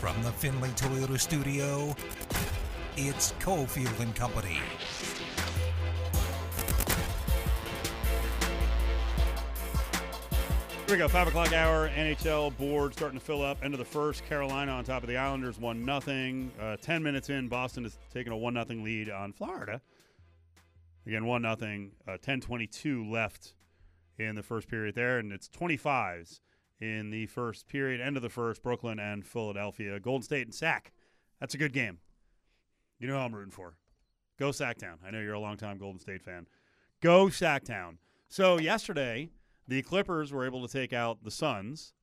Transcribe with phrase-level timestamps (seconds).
[0.00, 1.94] From the Findlay Toyota studio,
[2.96, 4.58] it's Cofield and Company.
[10.86, 11.06] Here we go.
[11.06, 11.90] Five o'clock hour.
[11.90, 13.62] NHL board starting to fill up.
[13.62, 14.24] End of the first.
[14.24, 15.58] Carolina on top of the Islanders.
[15.58, 16.50] One nothing.
[16.58, 19.82] Uh, Ten minutes in, Boston is taking a one nothing lead on Florida.
[21.06, 21.92] Again, one nothing.
[22.08, 23.52] Uh, Ten twenty two left
[24.18, 26.40] in the first period there, and it's twenty fives
[26.80, 28.00] in the first period.
[28.00, 28.62] End of the first.
[28.62, 30.00] Brooklyn and Philadelphia.
[30.00, 30.92] Golden State and Sac.
[31.38, 31.98] That's a good game.
[32.98, 33.76] You know who I'm rooting for.
[34.38, 34.96] Go Sactown.
[35.06, 36.46] I know you're a longtime Golden State fan.
[37.00, 37.96] Go Sactown.
[38.28, 39.30] So yesterday,
[39.68, 41.94] the Clippers were able to take out the Suns.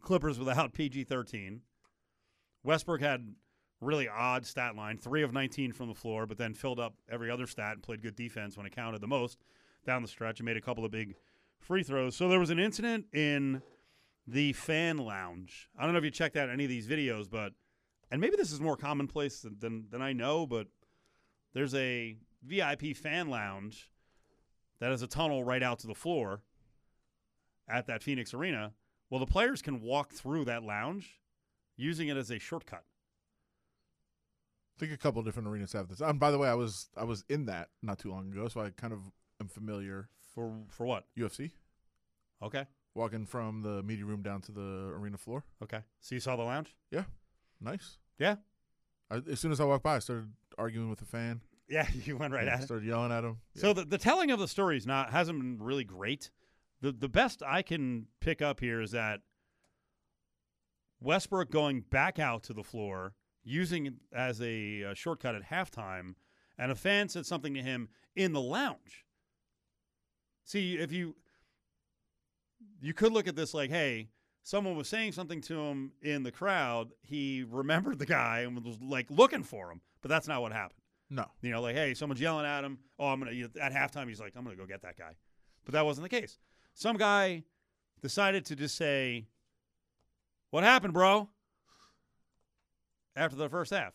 [0.00, 1.60] Clippers without PG 13.
[2.62, 3.34] Westbrook had
[3.80, 7.30] really odd stat line, three of 19 from the floor, but then filled up every
[7.30, 9.38] other stat and played good defense when it counted the most
[9.86, 11.14] down the stretch and made a couple of big
[11.58, 12.16] free throws.
[12.16, 13.60] So there was an incident in
[14.26, 15.68] the fan lounge.
[15.78, 17.52] I don't know if you checked out any of these videos, but
[18.10, 20.68] and maybe this is more commonplace than, than, than I know, but
[21.52, 23.90] there's a VIP fan lounge
[24.80, 26.42] that has a tunnel right out to the floor
[27.68, 28.72] at that Phoenix Arena.
[29.10, 31.20] Well, the players can walk through that lounge
[31.76, 32.84] using it as a shortcut.
[34.76, 36.00] I think a couple of different arenas have this.
[36.00, 38.60] And by the way, I was I was in that not too long ago, so
[38.60, 38.98] I kind of
[39.40, 40.08] am familiar.
[40.34, 41.04] For for what?
[41.16, 41.52] UFC
[42.42, 42.66] Okay.
[42.94, 45.44] Walking from the media room down to the arena floor.
[45.62, 45.80] Okay.
[46.00, 46.74] So you saw the lounge?
[46.90, 47.04] Yeah.
[47.60, 47.98] Nice.
[48.18, 48.36] Yeah.
[49.10, 51.40] I, as soon as I walked by, I started arguing with the fan.
[51.68, 52.64] Yeah, you went right Yeah, at it.
[52.66, 53.38] Started yelling at him.
[53.56, 56.30] So the, the telling of the story is not hasn't been really great.
[56.80, 59.20] The the best I can pick up here is that
[61.00, 66.14] Westbrook going back out to the floor, using it as a, uh shortcut at halftime,
[66.58, 69.04] and a fan said something to him in the lounge.
[70.44, 71.16] See, if you
[72.80, 74.08] you could look at this like, hey,
[74.42, 76.90] someone was saying something to him in the crowd.
[77.02, 80.80] He remembered the guy and was like looking for him, but that's not what happened.
[81.10, 82.78] no, You know, like, hey, someone's yelling at him.
[82.98, 84.08] Oh, I'm gonna you know, at halftime.
[84.08, 85.14] He's like, I'm gonna go get that guy,
[85.64, 86.38] but that wasn't the case.
[86.74, 87.44] Some guy
[88.02, 89.26] decided to just say,
[90.50, 91.28] "What happened, bro?"
[93.16, 93.94] After the first half,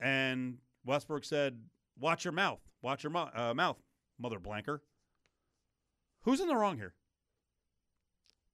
[0.00, 1.62] and Westbrook said,
[1.98, 2.60] "Watch your mouth.
[2.82, 3.76] Watch your mo- uh, mouth,
[4.18, 4.82] mother blanker."
[6.22, 6.94] Who's in the wrong here?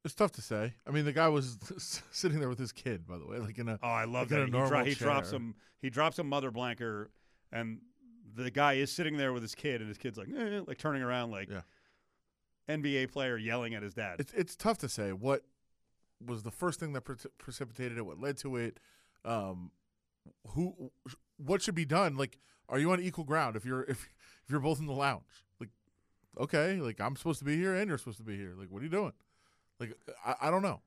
[0.07, 0.73] It's tough to say.
[0.87, 1.59] I mean, the guy was
[2.11, 4.29] sitting there with his kid, by the way, like in a Oh, I love Like
[4.31, 4.41] that.
[4.43, 5.55] a He, dro- he drops some.
[5.83, 7.11] He drops some mother blanker,
[7.53, 7.81] and
[8.35, 11.03] the guy is sitting there with his kid, and his kid's like, eh, like turning
[11.03, 11.61] around, like Yeah.
[12.69, 14.17] NBA player yelling at his dad.
[14.19, 15.43] It's it's tough to say what
[16.27, 18.81] was the first thing that pre- precipitated it, what led to it,
[19.25, 19.71] um,
[20.49, 20.91] who,
[21.37, 22.17] what should be done.
[22.17, 22.39] Like,
[22.69, 24.09] are you on equal ground if you're if
[24.45, 25.45] if you're both in the lounge?
[25.61, 25.71] Like,
[26.41, 28.55] okay, like I'm supposed to be here and you're supposed to be here.
[28.59, 29.13] Like, what are you doing?
[29.79, 30.81] Like, I, I don't know.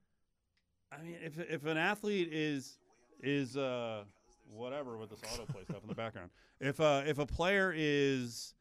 [0.92, 2.78] I mean, if if an athlete is
[3.22, 4.04] is uh
[4.52, 8.56] whatever with this autoplay stuff in the background, if uh if a player is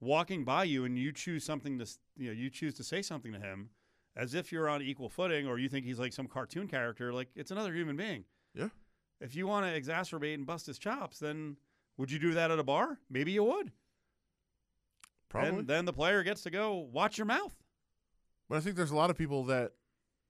[0.00, 1.86] walking by you and you choose something to
[2.16, 3.70] you know you choose to say something to him
[4.16, 7.28] as if you're on equal footing or you think he's like some cartoon character like
[7.34, 8.24] it's another human being.
[8.54, 8.68] Yeah.
[9.20, 11.56] if you want to exacerbate and bust his chops then
[11.96, 12.98] would you do that at a bar?
[13.10, 13.72] Maybe you would.
[15.28, 17.54] Probably, and then the player gets to go watch your mouth
[18.48, 19.72] but I think there's a lot of people that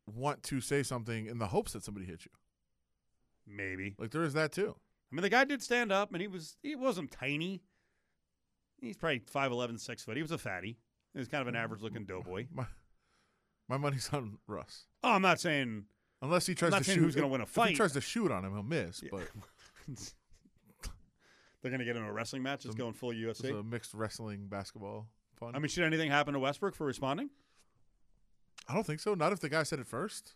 [0.06, 2.33] want to say something in the hopes that somebody hits you.
[3.47, 4.75] maybe Like, there is that too.
[5.11, 7.62] I mean, the guy did stand up, and he was he wasn't tiny.
[8.81, 10.17] He's probably 5'11", 6 foot.
[10.17, 10.79] He was a fatty.
[11.12, 12.47] He was kind of an average looking doughboy.
[12.53, 12.67] My
[13.69, 14.85] my money's on Russ.
[15.03, 15.85] Oh, I'm not saying
[16.21, 17.67] Unless he tries to shoot, who's gonna win a fight?
[17.67, 19.03] If he tries to shoot on him, he'll miss.
[19.03, 19.11] Yeah.
[19.12, 19.29] But
[21.62, 22.65] they're going to get in a wrestling match.
[22.65, 25.06] It's going full it's a mixed wrestling basketball
[25.39, 25.55] fun.
[25.55, 27.31] I mean, should anything happen to Westbrook for responding?
[28.69, 29.15] I don't think so.
[29.15, 30.34] Not if the guy said it first.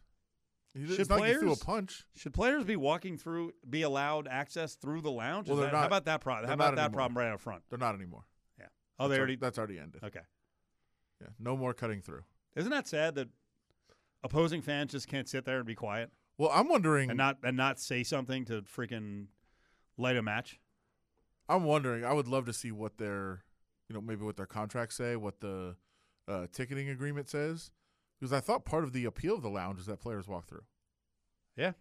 [0.75, 2.05] He, Should not like a players- punch.
[2.17, 5.49] Should players be walking through, be allowed access through the lounge?
[5.49, 6.49] Well, they're that- how about that problem?
[6.49, 6.97] How about that anymore.
[6.97, 7.63] problem right out front?
[7.69, 8.25] They're not anymore.
[8.59, 8.67] Yeah.
[8.99, 9.37] Oh, they That's al- already.
[9.37, 10.03] that's already ended.
[10.03, 10.21] Okay.
[11.21, 12.23] Yeah, no more cutting through.
[12.57, 13.29] Isn't that sad that
[14.25, 17.11] opposing fans just can't sit there and be quiet Well, I'm wondering.
[17.11, 19.27] and not and not say something to freaking
[19.99, 20.59] light a match?
[21.49, 22.03] I'm wondering.
[22.05, 23.45] I would love to see what their,
[23.89, 25.77] you know, maybe what their contracts say, what the
[26.29, 27.71] uh, ticketing agreement says,
[28.23, 30.63] because I thought part of the appeal of the lounge is that players walk through.
[31.57, 31.73] Yeah.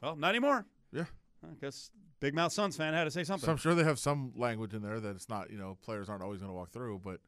[0.00, 0.64] Well, not anymore.
[0.92, 1.06] Yeah.
[1.42, 1.90] I guess
[2.20, 3.44] Big Mouth Suns fan had to say something.
[3.44, 6.08] So I'm sure they have some language in there that it's not, you know, players
[6.08, 7.00] aren't always going to walk through.
[7.02, 7.18] But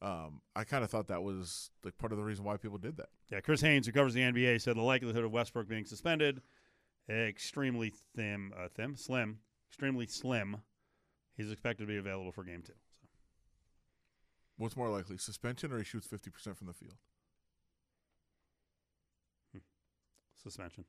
[0.00, 2.98] um, I kind of thought that was like part of the reason why people did
[2.98, 3.08] that.
[3.32, 6.40] yeah, Chris Haynes, who covers the NBA, said the likelihood of Westbrook being suspended
[7.10, 10.58] extremely thin, uh, thin, slim, extremely slim.
[11.36, 12.74] He's expected to be available for game two.
[13.00, 13.08] So
[14.56, 16.94] What's more likely, suspension or he shoots 50% from the field?
[20.44, 20.84] Suspension.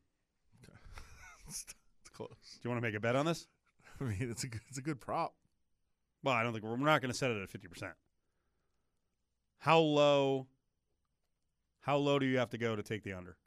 [1.48, 1.66] it's,
[2.02, 2.30] it's close.
[2.30, 3.48] Do you want to make a bet on this?
[4.00, 5.34] I mean, it's a good, it's a good prop.
[6.24, 7.94] Well, I don't think we're, we're not going to set it at fifty percent.
[9.60, 10.48] How low?
[11.81, 13.38] How low do you have to go to take the under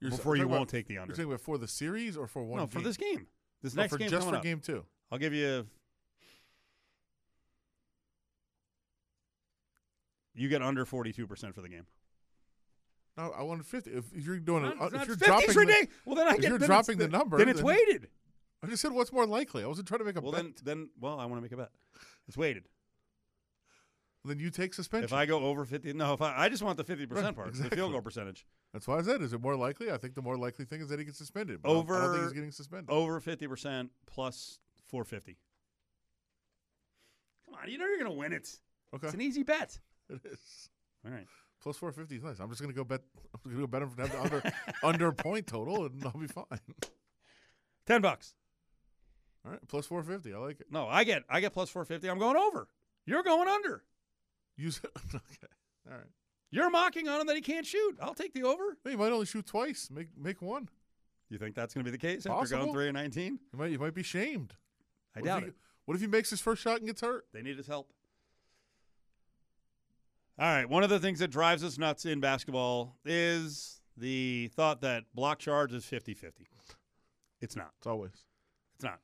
[0.00, 1.14] You're before you won't about, take the You're under?
[1.14, 2.60] talking about for the series or for one?
[2.60, 3.26] No, for this game.
[3.62, 4.42] This oh, No, next for game just for up.
[4.42, 4.84] game two.
[5.10, 5.66] I'll give you.
[10.34, 11.86] You get under forty-two percent for the game.
[13.20, 13.90] No, I wanted fifty.
[13.90, 15.16] If you're doing it, if you're 50's
[15.54, 17.58] dropping, the, well, then I if get you're then dropping it's, the number, Then it's
[17.58, 18.08] then- weighted.
[18.62, 19.62] I just said what's more likely.
[19.64, 20.42] I wasn't trying to make a Well, bet.
[20.42, 21.70] then, then, well, I want to make a bet.
[22.28, 22.68] It's weighted.
[24.24, 25.04] then you take suspension.
[25.06, 27.36] If I go over fifty, no, if I, I just want the fifty percent Right,
[27.36, 28.46] part, the field goal percentage.
[28.72, 29.90] That's why I said, is it more likely?
[29.90, 31.60] I think the more likely thing is that he gets suspended.
[31.62, 32.90] But I don't- I don't think Over- he's getting suspended.
[32.90, 34.58] Over fifty percent plus
[34.88, 35.36] four fifty.
[37.46, 38.48] Come on, you know you're gonna win it.
[38.94, 39.78] okay, It's an easy bet.
[40.08, 40.68] it is.
[41.04, 41.26] All right.
[41.62, 42.40] Plus four fifty is nice.
[42.40, 43.02] I'm just gonna go bet.
[43.34, 44.42] I'm gonna go bet him for the under
[44.82, 46.44] under point total, and I'll be fine.
[47.86, 48.34] Ten bucks.
[49.44, 50.32] All right, plus four fifty.
[50.32, 50.66] I like it.
[50.70, 52.08] No, I get I get plus four fifty.
[52.08, 52.68] I'm going over.
[53.06, 53.82] You're going under.
[54.56, 54.90] Use it.
[55.14, 55.52] okay.
[55.90, 56.06] All right.
[56.50, 57.96] You're mocking on him that he can't shoot.
[58.00, 58.76] I'll take the over.
[58.88, 59.88] He might only shoot twice.
[59.90, 60.68] Make make one.
[61.28, 63.38] You think that's going to be the case after going three and nineteen?
[63.52, 64.54] You might you might be shamed.
[65.16, 65.54] I What doubt he- it.
[65.86, 67.26] What if he makes his first shot and gets hurt?
[67.32, 67.90] They need his help.
[70.40, 70.66] All right.
[70.68, 75.38] One of the things that drives us nuts in basketball is the thought that block
[75.38, 76.48] charge is 50 50.
[77.42, 77.72] It's not.
[77.78, 78.24] It's always.
[78.74, 79.00] It's not.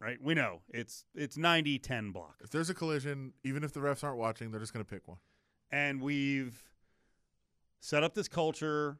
[0.00, 0.18] Right?
[0.20, 2.40] We know it's it's 90 10 block.
[2.42, 5.18] If there's a collision, even if the refs aren't watching, they're just gonna pick one.
[5.70, 6.60] And we've
[7.78, 8.98] set up this culture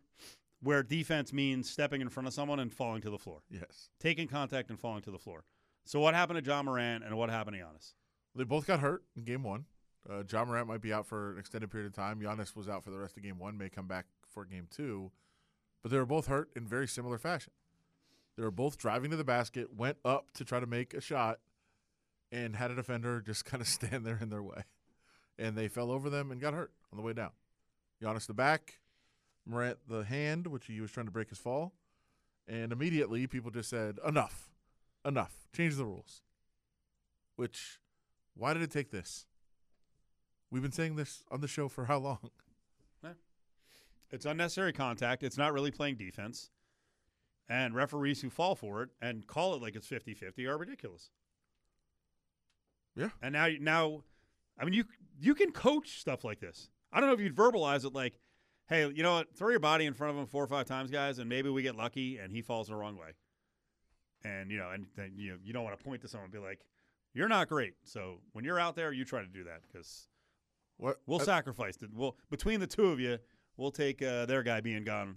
[0.63, 3.89] where defense means stepping in front of someone and falling to the floor, Yes.
[3.99, 5.45] taking contact and falling to the floor.
[5.85, 7.95] So what happened to Ja Morant and what happened to Giannis?
[8.37, 9.65] They both got hurt in game one.
[10.09, 12.21] Uh, Ja Morant might be out for an extended period of time.
[12.21, 15.11] Giannis was out for the rest of game one, may come back for game two.
[15.83, 17.53] But they were both hurt in very similar fashion.
[18.37, 21.41] They were both driving to the basket, went up to try to make a shot,
[22.33, 24.63] and had a defender just kind of stand there in their way.
[25.39, 27.31] And they fell over them and got hurt on the way down.
[28.03, 28.79] Giannis the back,
[29.47, 31.73] Morant the hand, which he was trying to break his fall.
[32.47, 34.51] And immediately people just said, enough,
[35.05, 36.23] enough, change the rules.
[37.37, 37.79] Which,
[38.35, 39.27] why did it take this?
[40.51, 42.31] We've been saying this on the show for how long?
[44.11, 45.23] It's unnecessary contact.
[45.23, 46.51] It's not really playing defense.
[47.49, 51.11] And referees who fall for it and call it like it's 50-50 are ridiculous.
[52.95, 53.11] Yeah.
[53.23, 54.03] And now now
[54.59, 54.85] I mean you
[55.19, 56.71] you can coach stuff like this.
[56.93, 58.19] I don't know if you'd verbalize it like,
[58.69, 59.35] "Hey, you know what?
[59.35, 61.63] Throw your body in front of him four or five times, guys, and maybe we
[61.63, 63.15] get lucky and he falls the wrong way."
[64.23, 66.39] And you know, and then you you don't want to point to someone and be
[66.39, 66.61] like,
[67.15, 70.09] "You're not great." So, when you're out there, you try to do that cuz
[70.81, 71.91] What We'll uh, sacrifice it.
[71.95, 73.19] We'll between the two of you,
[73.57, 75.17] we'll take uh, their guy being gone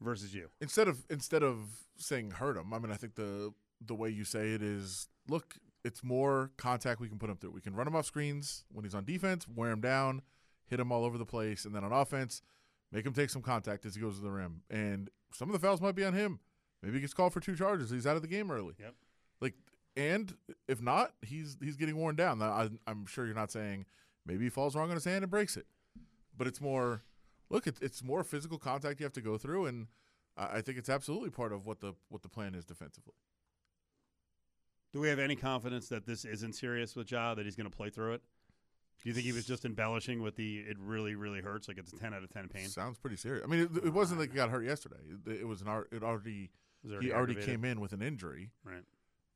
[0.00, 0.48] versus you.
[0.60, 1.58] instead of instead of
[1.96, 3.52] saying hurt him, I mean, I think the
[3.84, 5.54] the way you say it is, look,
[5.84, 7.50] it's more contact we can put him through.
[7.50, 10.22] We can run him off screens when he's on defense, wear him down,
[10.66, 12.42] hit him all over the place, and then on offense,
[12.92, 14.62] make him take some contact as he goes to the rim.
[14.70, 16.38] And some of the fouls might be on him.
[16.82, 17.90] Maybe he gets called for two charges.
[17.90, 18.74] He's out of the game early.
[18.78, 18.94] Yep.
[19.40, 19.54] Like,
[19.96, 20.34] and
[20.68, 22.40] if not, he's he's getting worn down.
[22.40, 23.86] I, I'm sure you're not saying
[24.28, 25.66] maybe he falls wrong on his hand and breaks it,
[26.36, 27.02] but it's more.
[27.50, 29.86] Look, it's it's more physical contact you have to go through, and
[30.36, 33.14] I I think it's absolutely part of what the what the plan is defensively.
[34.92, 37.76] Do we have any confidence that this isn't serious with Ja that he's going to
[37.76, 38.22] play through it?
[39.02, 41.92] Do you think he was just embellishing with the it really really hurts like it's
[41.92, 42.68] a 10 out of 10 pain?
[42.68, 43.44] Sounds pretty serious.
[43.44, 44.96] I mean, it, it wasn't like he got hurt yesterday.
[45.26, 46.50] It, it was an it already
[46.84, 47.44] it he already aggravated?
[47.44, 48.84] came in with an injury Right.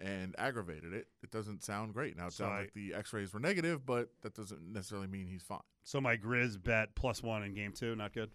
[0.04, 1.06] And aggravated it.
[1.23, 2.16] It doesn't sound great.
[2.16, 5.28] Now it So sounds I- like the X-rays were negative, but that doesn't necessarily mean
[5.28, 5.61] he's fine.
[5.85, 8.32] So my Grizz bet plus 1 in game 2, not good.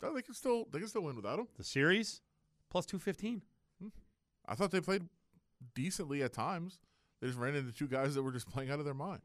[0.00, 1.48] No, they can still they can still win without him.
[1.56, 2.20] The series
[2.70, 3.42] plus 215.
[3.80, 3.88] Hmm.
[4.46, 5.08] I thought they played
[5.74, 6.78] decently at times.
[7.20, 9.22] They just ran into two guys that were just playing out of their mind.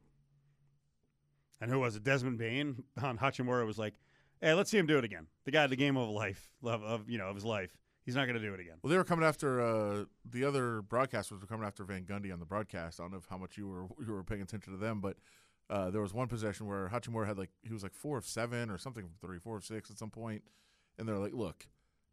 [1.60, 2.04] And who was it?
[2.04, 3.94] Desmond Bane on Hachimura was like,
[4.40, 7.08] "Hey, let's see him do it again." The guy, the game of life, of, of
[7.10, 7.76] you know, of his life.
[8.08, 8.76] He's not going to do it again.
[8.82, 12.38] Well, they were coming after uh, the other broadcasters were coming after Van Gundy on
[12.38, 13.00] the broadcast.
[13.00, 15.18] I don't know how much you were you were paying attention to them, but
[15.68, 18.70] uh, there was one possession where Hachimura had like he was like four of seven
[18.70, 20.40] or something three, four of six at some point,
[20.98, 21.66] and they're like, "Look,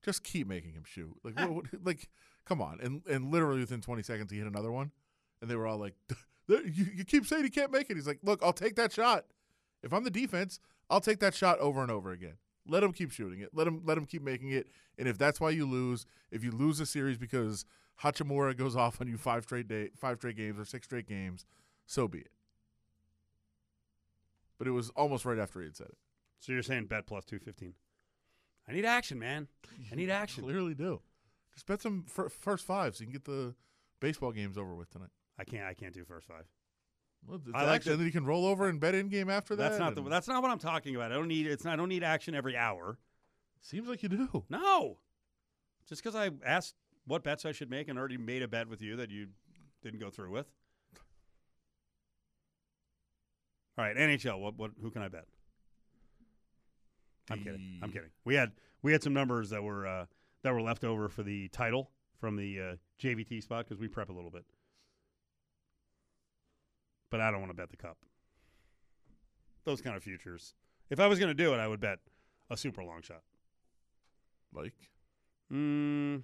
[0.04, 2.10] just keep making him shoot." Like, what, what, like,
[2.44, 2.82] come on!
[2.82, 4.92] And and literally within 20 seconds, he hit another one,
[5.42, 5.96] and they were all like,
[6.50, 9.28] "You, you keep saying he can't make it." He's like, "Look, I'll take that shot.
[9.82, 10.60] If I'm the defense,
[10.90, 12.36] I'll take that shot over and over again."
[12.68, 13.50] Let him keep shooting it.
[13.54, 14.68] Let him let him keep making it.
[14.98, 17.66] And if that's why you lose, if you lose a series because
[18.04, 21.46] Hachimura goes off on you five straight day, five straight games or six straight games,
[21.86, 22.32] so be it.
[24.58, 25.98] But it was almost right after he had said it.
[26.40, 27.74] So you're saying bet plus 215.
[28.68, 29.48] I need action, man.
[29.92, 30.44] I need action.
[30.44, 31.02] Clearly do.
[31.54, 33.54] Just bet some fir- first five so you can get the
[34.00, 35.10] baseball games over with tonight.
[35.38, 35.66] I can't.
[35.66, 36.46] I can't do first five.
[37.28, 39.30] Well, it's I like action, and then you can roll over and bet in game
[39.30, 39.70] after that.
[39.70, 40.02] That's not the.
[40.02, 41.12] That's not what I'm talking about.
[41.12, 41.48] I don't need.
[41.48, 41.74] It's not.
[41.74, 42.98] I don't need action every hour.
[43.62, 44.44] seems like you do.
[44.50, 44.98] No.
[45.88, 48.82] Just because I asked what bets I should make and already made a bet with
[48.82, 49.28] you that you
[49.84, 50.48] didn't go through with.
[53.78, 54.40] All right, NHL.
[54.40, 54.58] What?
[54.58, 54.72] What?
[54.82, 55.26] Who can I bet?
[57.30, 57.80] I'm kidding.
[57.82, 58.10] I'm kidding.
[58.24, 58.52] We had
[58.82, 60.06] we had some numbers that were uh,
[60.44, 64.10] that were left over for the title from the uh, JVT spot because we prep
[64.10, 64.46] a little bit.
[67.16, 67.96] But I don't want to bet the cup.
[69.64, 70.54] Those kind of futures.
[70.90, 72.00] If I was going to do it, I would bet
[72.50, 73.22] a super long shot.
[74.54, 74.74] Like
[75.50, 76.24] Mm,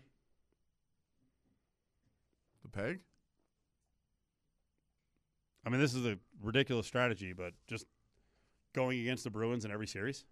[2.62, 3.00] the peg.
[5.66, 7.86] I mean, this is a ridiculous strategy, but just
[8.74, 10.26] going against the Bruins in every series.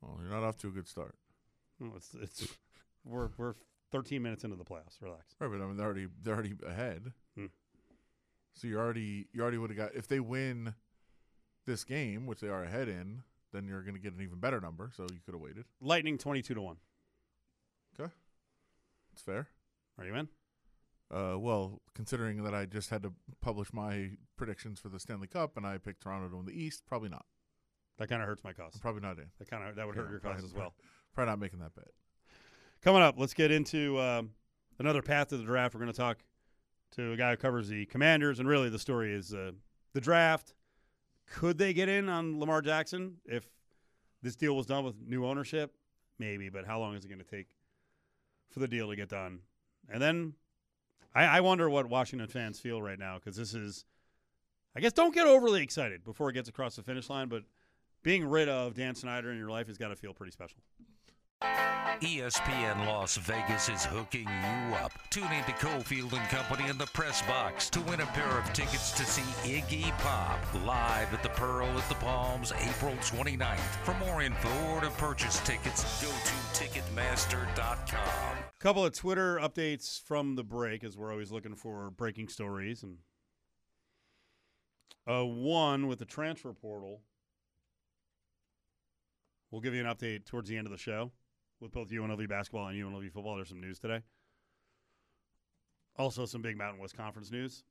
[0.00, 1.16] Well, you're not off to a good start.
[1.80, 2.46] Well, it's it's
[3.04, 3.54] we're we're
[3.90, 5.02] 13 minutes into the playoffs.
[5.02, 5.34] Relax.
[5.40, 7.12] Right, but I mean they're already they're already ahead.
[8.54, 10.74] So you already you already would have got if they win
[11.66, 14.60] this game, which they are ahead in, then you're going to get an even better
[14.60, 14.90] number.
[14.96, 15.64] So you could have waited.
[15.80, 16.76] Lightning 22 to one.
[17.98, 18.12] Okay,
[19.12, 19.48] it's fair.
[19.98, 20.28] Are you in?
[21.12, 25.56] Uh, well, considering that I just had to publish my predictions for the Stanley Cup
[25.56, 27.24] and I picked Toronto to win the East, probably not.
[27.98, 28.72] That kind of hurts my cause.
[28.74, 29.26] I'm probably not in.
[29.38, 30.74] That kind of that would hurt your cause probably- as well.
[31.14, 31.86] Probably not making that bet.
[32.82, 34.30] Coming up, let's get into um,
[34.80, 35.72] another path to the draft.
[35.72, 36.18] We're going to talk
[36.96, 39.52] to a guy who covers the Commanders, and really the story is uh,
[39.92, 40.54] the draft.
[41.26, 43.44] Could they get in on Lamar Jackson if
[44.22, 45.74] this deal was done with new ownership?
[46.18, 47.48] Maybe, but how long is it going to take
[48.50, 49.40] for the deal to get done?
[49.88, 50.34] And then
[51.14, 53.84] I, I wonder what Washington fans feel right now because this is,
[54.76, 57.42] I guess, don't get overly excited before it gets across the finish line, but
[58.02, 60.58] being rid of Dan Snyder in your life has got to feel pretty special.
[62.04, 64.92] ESPN Las Vegas is hooking you up.
[65.08, 68.52] Tune in to Cofield and Company in the press box to win a pair of
[68.52, 73.58] tickets to see Iggy Pop live at the Pearl at the Palms April 29th.
[73.84, 76.34] For more info or to purchase tickets, go to
[76.64, 78.38] Ticketmaster.com.
[78.58, 82.98] couple of Twitter updates from the break, as we're always looking for breaking stories, and
[85.08, 87.00] uh, one with the transfer portal.
[89.50, 91.12] We'll give you an update towards the end of the show
[91.64, 93.36] with both UNLV basketball and UNLV football.
[93.36, 94.02] There's some news today.
[95.96, 97.64] Also, some big Mountain West Conference news.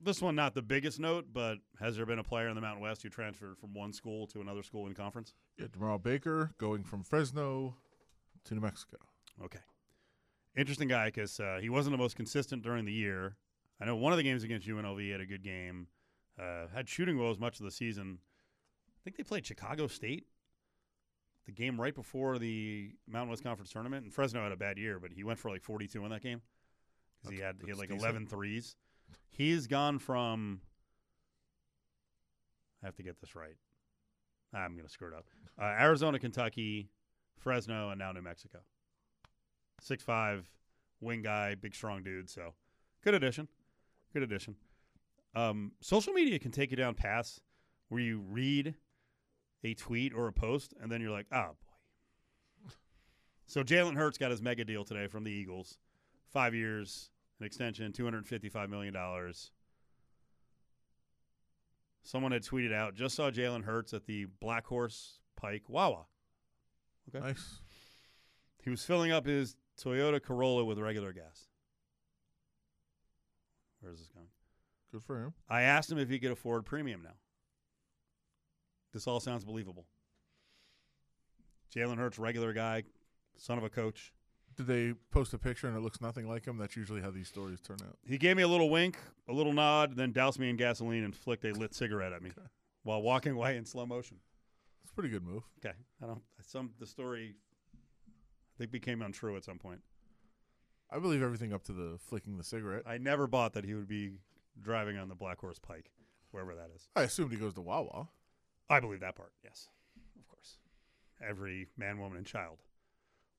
[0.00, 2.82] This one, not the biggest note, but has there been a player in the Mountain
[2.82, 5.34] West who transferred from one school to another school in conference?
[5.58, 7.74] Yeah, Jemarl Baker going from Fresno
[8.44, 8.96] to New Mexico.
[9.44, 9.58] Okay.
[10.56, 13.36] Interesting guy because uh, he wasn't the most consistent during the year.
[13.80, 15.88] I know one of the games against UNLV he had a good game.
[16.40, 18.18] Uh, had shooting woes much of the season.
[18.88, 20.26] I think they played Chicago State.
[21.48, 24.98] The game right before the Mountain West Conference tournament, and Fresno had a bad year,
[25.00, 26.42] but he went for like 42 in that game
[27.22, 28.02] because he had he had like decent.
[28.02, 28.76] 11 threes.
[29.30, 30.60] He's gone from.
[32.82, 33.56] I have to get this right.
[34.52, 35.24] I'm going to screw it up.
[35.58, 36.90] Uh, Arizona, Kentucky,
[37.38, 38.58] Fresno, and now New Mexico.
[39.80, 40.50] Six five,
[41.00, 42.28] wing guy, big strong dude.
[42.28, 42.52] So
[43.02, 43.48] good addition.
[44.12, 44.56] Good addition.
[45.34, 47.40] Um, social media can take you down paths
[47.88, 48.74] where you read
[49.64, 51.56] a tweet or a post and then you're like, oh
[52.64, 52.70] boy.
[53.46, 55.78] So Jalen Hurts got his mega deal today from the Eagles.
[56.32, 57.10] Five years,
[57.40, 59.52] an extension, two hundred fifty-five million dollars.
[62.02, 66.06] Someone had tweeted out, just saw Jalen Hurts at the Black Horse Pike Wawa.
[67.08, 67.24] Okay.
[67.24, 67.60] Nice.
[68.62, 71.48] He was filling up his Toyota Corolla with regular gas.
[73.80, 74.26] Where is this going?
[74.92, 75.32] Good for him.
[75.48, 77.14] I asked him if he could afford premium now.
[78.92, 79.86] This all sounds believable.
[81.74, 82.84] Jalen Hurts, regular guy,
[83.36, 84.12] son of a coach.
[84.56, 86.56] Did they post a picture and it looks nothing like him?
[86.56, 87.96] That's usually how these stories turn out.
[88.04, 91.14] He gave me a little wink, a little nod, then doused me in gasoline and
[91.14, 92.46] flicked a lit cigarette at me Okay.
[92.82, 94.16] while walking away in slow motion.
[94.82, 95.44] It's a pretty good move.
[95.64, 96.22] Okay, I don't.
[96.40, 97.36] Some the story,
[97.76, 99.80] I think, became untrue at some point.
[100.90, 102.82] I believe everything up to the flicking the cigarette.
[102.86, 104.12] I never bought that he would be
[104.60, 105.90] driving on the Black Horse Pike,
[106.30, 106.88] wherever that is.
[106.96, 108.08] I assumed he goes to Wawa.
[108.70, 109.32] I believe that part.
[109.42, 109.68] Yes,
[110.18, 110.58] of course.
[111.26, 112.58] Every man, woman, and child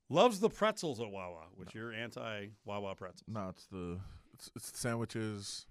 [0.10, 3.28] loves the pretzels at Wawa, which you're anti Wawa pretzels.
[3.28, 4.00] No, it's the
[4.34, 5.66] it's, it's the sandwiches,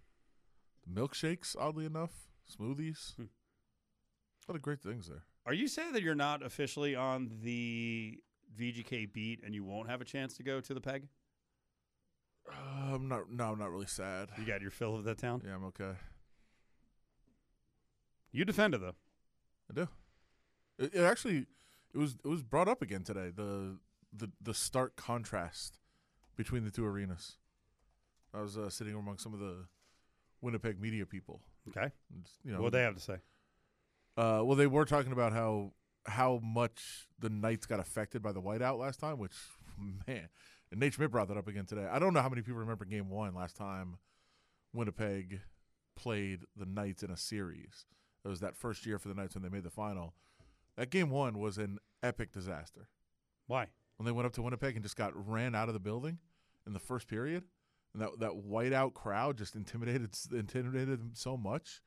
[0.86, 1.56] the milkshakes.
[1.58, 2.12] Oddly enough,
[2.50, 3.16] smoothies.
[3.16, 3.22] Hmm.
[3.22, 5.24] A lot of great things there.
[5.44, 8.18] Are you saying that you're not officially on the
[8.58, 11.08] VGK beat and you won't have a chance to go to the peg?
[12.50, 13.30] Uh, I'm not.
[13.30, 14.28] No, I'm not really sad.
[14.38, 15.42] You got your fill of that town.
[15.44, 15.92] Yeah, I'm okay.
[18.32, 18.94] You defended though.
[19.70, 19.88] I do.
[20.78, 21.46] It, it actually,
[21.94, 23.30] it was it was brought up again today.
[23.34, 23.76] The
[24.12, 25.78] the the stark contrast
[26.37, 27.37] between the two arenas.
[28.32, 29.66] I was uh, sitting among some of the
[30.40, 31.40] Winnipeg media people.
[31.68, 31.90] Okay.
[32.44, 33.16] You know, What they have to say?
[34.16, 35.72] Uh, well, they were talking about how
[36.06, 39.32] how much the Knights got affected by the whiteout last time, which
[40.06, 40.28] man,
[40.70, 41.87] and Nate Schmidt brought that up again today.
[41.90, 43.98] I don't know how many people remember Game One last time
[44.72, 45.40] Winnipeg
[45.96, 47.87] played the Knights in a series.
[48.28, 50.12] It was that first year for the Knights when they made the final.
[50.76, 52.90] That Game One was an epic disaster
[53.47, 53.68] Why?
[53.97, 56.18] when they went up to Winnipeg and just got ran out of the building
[56.66, 57.44] in the first period,
[57.94, 61.80] and that that whiteout crowd just intimidated intimidated them so much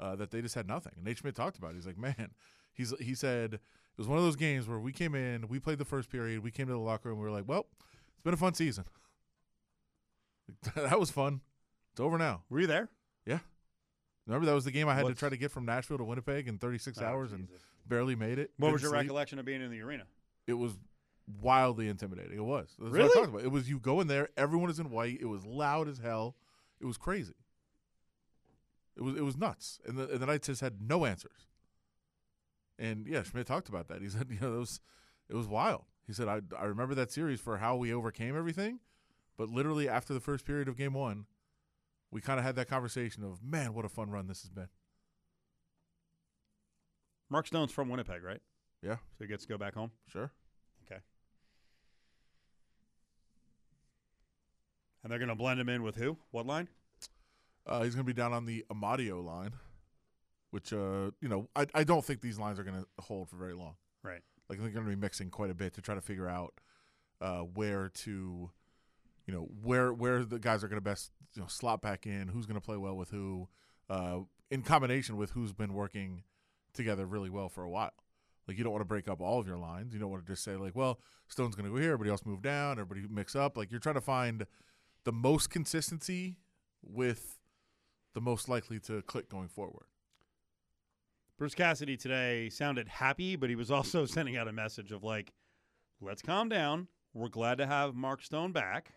[0.00, 0.94] uh, that they just had nothing.
[0.96, 1.74] And Nate Schmidt talked about it.
[1.74, 2.30] He's like, man,
[2.72, 3.60] he's he said it
[3.98, 6.50] was one of those games where we came in, we played the first period, we
[6.50, 7.66] came to the locker room, we were like, well,
[8.14, 8.84] it's been a fun season.
[10.76, 11.42] that was fun.
[11.92, 12.42] It's over now.
[12.48, 12.88] Were you there?
[14.26, 16.04] Remember that was the game I had What's- to try to get from Nashville to
[16.04, 17.48] Winnipeg in 36 Oh, hours and
[17.86, 18.52] barely made it.
[18.56, 20.04] What was your sleep recollection of being in the arena?
[20.46, 20.72] it was
[21.40, 22.36] wildly intimidating.
[22.36, 22.74] It was.
[22.78, 23.44] That's what Really?
[23.44, 25.18] It was you go in there, everyone is in white.
[25.20, 26.36] It was loud as hell.
[26.80, 27.34] It was crazy.
[28.96, 29.80] It was it was nuts.
[29.86, 31.46] And the, and the Knights just had no answers.
[32.78, 34.02] And yeah, Schmidt talked about that.
[34.02, 34.80] He said, you know, it was
[35.28, 35.84] it was wild.
[36.06, 38.80] He said, I I remember that series for how we overcame everything,
[39.36, 41.26] but literally after the first period of game one,
[42.10, 44.68] we kind of had that conversation of, man, what a fun run this has been.
[47.30, 48.40] Mark Stone's from Winnipeg, right?
[48.82, 49.90] Yeah, So he gets to go back home.
[50.06, 50.30] sure.
[50.86, 51.00] Okay.
[55.02, 56.16] And they're going to blend him in with who?
[56.30, 56.68] What line?
[57.66, 59.52] Uh, he's going to be down on the Amadio line,
[60.50, 63.36] which uh, you know I I don't think these lines are going to hold for
[63.36, 63.76] very long.
[64.02, 64.20] Right.
[64.50, 66.52] Like they're going to be mixing quite a bit to try to figure out
[67.22, 68.50] uh, where to,
[69.26, 72.28] you know, where where the guys are going to best you know slot back in,
[72.28, 73.48] who's going to play well with who,
[73.88, 74.18] uh,
[74.50, 76.22] in combination with who's been working
[76.72, 77.92] together really well for a while.
[78.46, 79.94] Like you don't want to break up all of your lines.
[79.94, 82.26] You don't want to just say like, well, Stone's going to go here, everybody else
[82.26, 83.56] move down, everybody mix up.
[83.56, 84.46] Like you're trying to find
[85.04, 86.36] the most consistency
[86.82, 87.38] with
[88.12, 89.86] the most likely to click going forward.
[91.38, 95.32] Bruce Cassidy today sounded happy, but he was also sending out a message of like,
[96.00, 96.88] let's calm down.
[97.12, 98.92] We're glad to have Mark Stone back.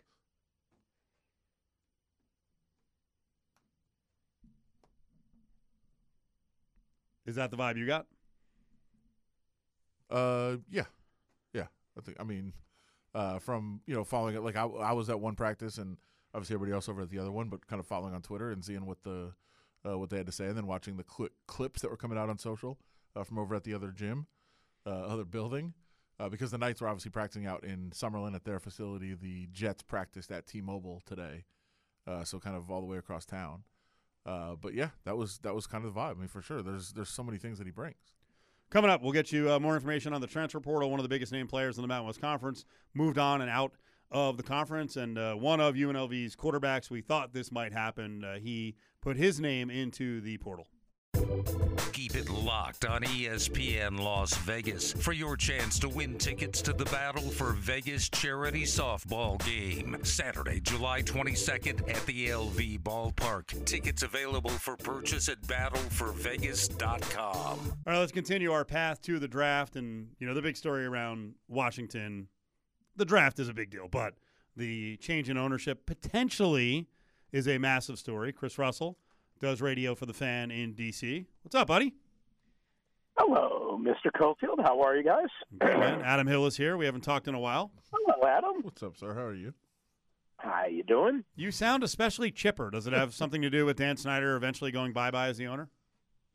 [7.28, 8.08] Is that the vibe you got?
[10.10, 10.86] Uh, yeah,
[11.54, 11.68] yeah.
[11.98, 12.18] I think.
[12.20, 12.54] I mean,
[13.13, 15.98] uh, from you know following it, like I, I was at one practice, and
[16.34, 18.63] obviously everybody else over at the other one, but kind of following on Twitter and
[18.63, 19.34] seeing what the
[19.86, 22.18] uh, what they had to say, and then watching the cli clips that were coming
[22.18, 22.80] out on social
[23.16, 24.28] uh, from over at the other gym,
[24.86, 25.74] uh, other building,
[26.20, 29.13] uh, because the Knights were obviously practicing out in Summerlin at their facility.
[29.13, 31.44] The Jets practiced at T-Mobile today,
[32.06, 33.63] uh, so kind of all the way across town.
[34.28, 36.12] Uh, but yeah, that was that was kind of the vibe.
[36.12, 37.96] I mean, for sure, there's there's so many things that he brings.
[38.70, 40.92] Coming up, we'll get you uh, more information on the transfer portal.
[40.92, 43.72] One of the biggest name players in the Mountain West Conference moved on and out
[44.12, 46.90] of the conference, and uh, one of UNLV's quarterbacks.
[46.90, 48.26] We thought this might happen.
[48.26, 50.68] Uh, he put his name into the portal.
[51.93, 56.86] Keep it locked on ESPN Las Vegas for your chance to win tickets to the
[56.86, 59.97] Battle for Vegas charity softball game.
[60.03, 63.65] Saturday, July 22nd at the LV Ballpark.
[63.65, 67.25] Tickets available for purchase at battleforvegas.com.
[67.27, 69.75] All right, let's continue our path to the draft.
[69.75, 72.27] And, you know, the big story around Washington
[72.97, 74.15] the draft is a big deal, but
[74.56, 76.88] the change in ownership potentially
[77.32, 78.34] is a massive story.
[78.34, 78.97] Chris Russell
[79.39, 81.26] does radio for the fan in D.C.
[81.43, 81.93] What's up, buddy?
[83.17, 84.12] Hello, Mr.
[84.15, 84.62] Cofield.
[84.63, 85.28] How are you guys?
[85.60, 86.02] Good, man.
[86.02, 86.78] Adam Hill is here.
[86.78, 87.71] We haven't talked in a while.
[87.91, 88.62] Hello, Adam.
[88.62, 89.13] What's up, sir?
[89.13, 89.54] How are you?
[90.38, 91.23] How you doing?
[91.36, 92.69] You sound especially chipper.
[92.69, 95.47] Does it have something to do with Dan Snyder eventually going bye bye as the
[95.47, 95.69] owner?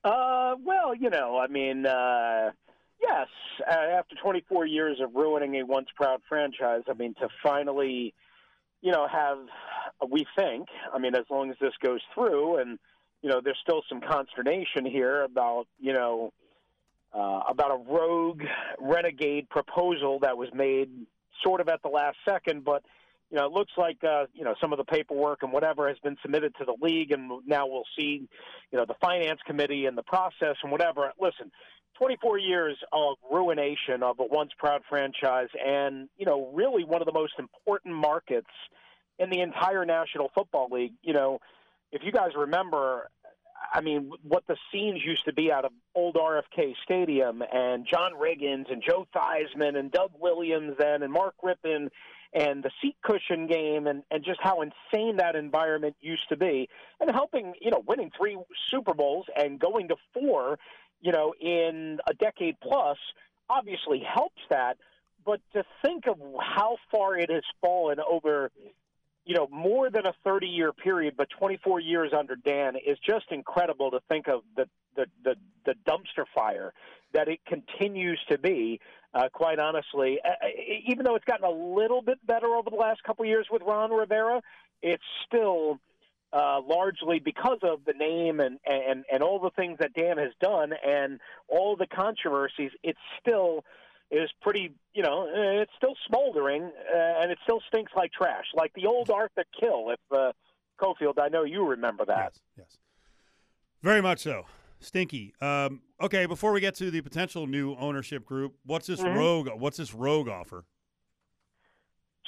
[0.04, 2.50] Uh, well, you know, I mean, uh,
[3.00, 3.28] yes.
[3.70, 8.12] Uh, after 24 years of ruining a once proud franchise, I mean, to finally,
[8.80, 9.38] you know, have
[10.10, 12.78] we think, I mean, as long as this goes through, and
[13.22, 16.32] you know, there's still some consternation here about, you know,
[17.14, 18.42] uh, about a rogue
[18.80, 20.88] renegade proposal that was made
[21.44, 22.82] sort of at the last second, but
[23.30, 25.96] you know, it looks like uh, you know some of the paperwork and whatever has
[26.04, 28.28] been submitted to the league, and now we'll see,
[28.70, 31.10] you know, the finance committee and the process and whatever.
[31.18, 31.50] Listen,
[31.98, 37.06] 24 years of ruination of a once proud franchise, and you know, really one of
[37.06, 38.50] the most important markets
[39.18, 40.92] in the entire National Football League.
[41.02, 41.38] You know,
[41.92, 43.08] if you guys remember,
[43.72, 48.12] I mean, what the scenes used to be out of old RFK Stadium, and John
[48.14, 51.88] Riggins and Joe Theismann and Doug Williams then, and Mark Rypien
[52.34, 56.68] and the seat cushion game and, and just how insane that environment used to be
[56.98, 58.38] and helping, you know, winning three
[58.70, 60.58] Super Bowls and going to four,
[61.02, 62.96] you know, in a decade plus
[63.50, 64.78] obviously helps that.
[65.24, 68.50] but to think of how far it has fallen over,
[69.24, 73.26] you know, more than a 30 year period, but 24 years under Dan is just
[73.30, 76.72] incredible to think of the the the, the dumpster fire
[77.12, 78.80] that it continues to be.
[79.14, 80.30] Uh, quite honestly, uh,
[80.86, 83.60] even though it's gotten a little bit better over the last couple of years with
[83.60, 84.40] Ron Rivera,
[84.80, 85.78] it's still
[86.32, 90.32] uh, largely because of the name and, and, and all the things that Dan has
[90.40, 93.64] done and all the controversies, it's still
[94.12, 98.70] is pretty, you know, it's still smoldering uh, and it still stinks like trash, like
[98.74, 99.90] the old Arthur Kill.
[99.90, 100.32] If uh,
[100.80, 102.32] Cofield, I know you remember that.
[102.34, 102.78] Yes, yes.
[103.82, 104.44] Very much so.
[104.80, 105.32] Stinky.
[105.40, 109.16] Um, okay, before we get to the potential new ownership group, what's this Mhm.
[109.16, 109.48] rogue?
[109.56, 110.66] What's this rogue offer?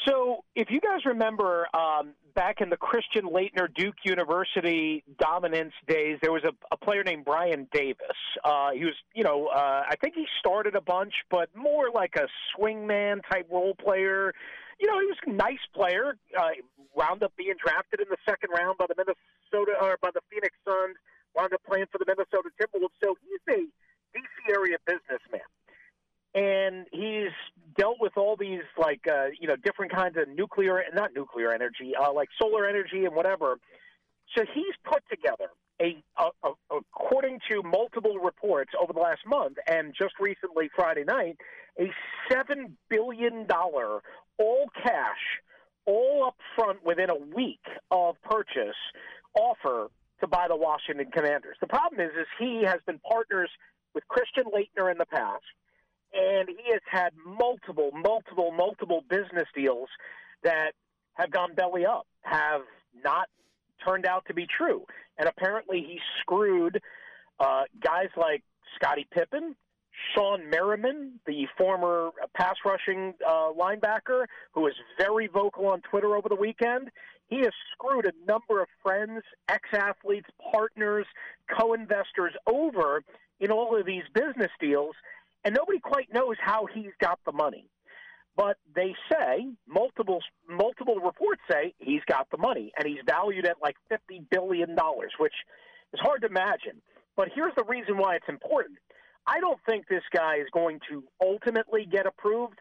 [0.07, 6.19] So, if you guys remember um, back in the Christian Laettner Duke University dominance days,
[6.23, 8.17] there was a, a player named Brian Davis.
[8.45, 12.15] Uh, he was, you know, uh, I think he started a bunch, but more like
[12.17, 14.33] a swingman type role player.
[14.81, 16.17] You know, he was a nice player.
[16.37, 16.51] Uh,
[16.95, 20.55] wound up being drafted in the second round by the Minnesota or by the Phoenix
[20.67, 20.97] Suns.
[21.37, 22.95] Wound up playing for the Minnesota Timberwolves.
[23.03, 23.61] So he's a
[24.15, 25.47] DC area businessman
[26.35, 27.31] and he's
[27.79, 31.93] dealt with all these like uh, you know different kinds of nuclear not nuclear energy
[32.01, 33.59] uh, like solar energy and whatever.
[34.37, 35.49] So he's put together
[35.81, 41.05] a, a, a according to multiple reports over the last month and just recently friday
[41.05, 41.37] night
[41.81, 41.91] a
[42.31, 44.01] seven billion dollar
[44.39, 45.41] all cash
[45.87, 48.77] all up front within a week of purchase
[49.37, 49.89] offer
[50.21, 51.57] to buy the washington commanders.
[51.61, 53.51] The problem is is he has been partners
[53.95, 55.43] with christian laettner in the past
[56.15, 59.89] and he has had multiple, multiple, multiple business deals
[60.43, 60.73] that
[61.15, 62.63] have gone belly up, have
[63.05, 63.29] not
[63.87, 64.85] turned out to be true.
[65.19, 66.81] And apparently, he screwed
[67.41, 68.43] uh, guys like
[68.77, 69.55] Scottie Pippen,
[70.15, 76.29] Shawne Merriman, the former pass rushing uh, linebacker, who was very vocal on Twitter over
[76.29, 76.91] the weekend.
[77.29, 81.07] He has screwed a number of friends, ex athletes, partners,
[81.59, 83.03] co investors over
[83.41, 84.95] in all of these business deals
[85.45, 87.69] and nobody quite knows how he's got the money.
[88.37, 93.57] But they say multiple multiple reports say he's got the money, and he's valued at
[93.63, 95.35] like fifty billion dollars, which
[95.93, 96.83] is hard to imagine.
[97.17, 98.79] But here's the reason why it's important.
[99.27, 102.59] I don't think this guy is going to ultimately get approved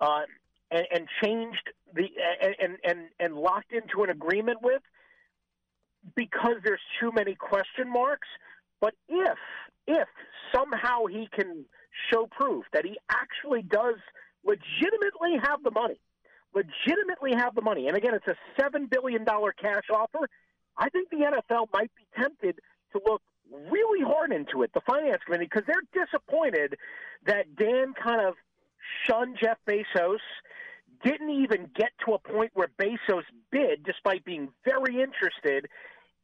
[0.00, 0.22] uh,
[0.70, 2.04] and, and changed the
[2.40, 4.82] and, and and locked into an agreement with
[6.14, 8.28] because there's too many question marks.
[8.80, 9.38] But if
[9.88, 10.08] if
[10.54, 11.64] somehow he can
[12.12, 13.96] show proof that he actually does
[14.44, 16.00] legitimately have the money,
[16.54, 20.28] legitimately have the money, and again, it's a seven billion dollar cash offer.
[20.78, 22.60] I think the NFL might be tempted
[22.92, 23.22] to look
[23.70, 26.76] really hard into it, the finance committee, because they're disappointed
[27.26, 28.34] that Dan kind of
[29.04, 30.18] shunned Jeff Bezos,
[31.04, 35.68] didn't even get to a point where Bezos bid, despite being very interested,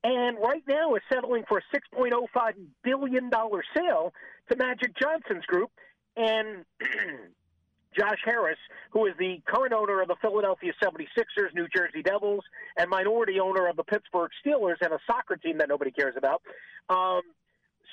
[0.04, 3.30] and right now is settling for a $6.05 billion
[3.76, 4.12] sale
[4.50, 5.70] to Magic Johnson's group.
[6.16, 6.64] And
[7.98, 8.58] Josh Harris,
[8.90, 12.44] who is the current owner of the Philadelphia 76ers, New Jersey Devils,
[12.76, 16.42] and minority owner of the Pittsburgh Steelers and a soccer team that nobody cares about.
[16.88, 17.22] Um,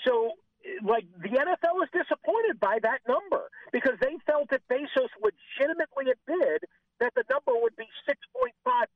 [0.07, 0.31] so,
[0.83, 6.19] like, the NFL is disappointed by that number because they felt if Bezos legitimately had
[6.25, 6.63] bid
[6.99, 8.51] that the number would be 6.5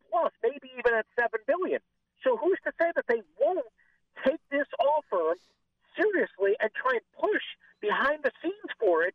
[0.10, 1.80] plus, maybe even at 7 billion.
[2.24, 3.66] So who's to say that they won't
[4.26, 5.36] take this offer
[5.98, 7.44] seriously and try and push
[7.82, 9.14] behind the scenes for it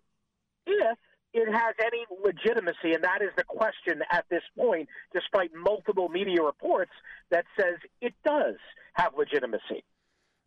[0.66, 0.98] if
[1.32, 2.94] it has any legitimacy?
[2.94, 6.92] And that is the question at this point, despite multiple media reports
[7.30, 8.56] that says it does
[8.94, 9.84] have legitimacy.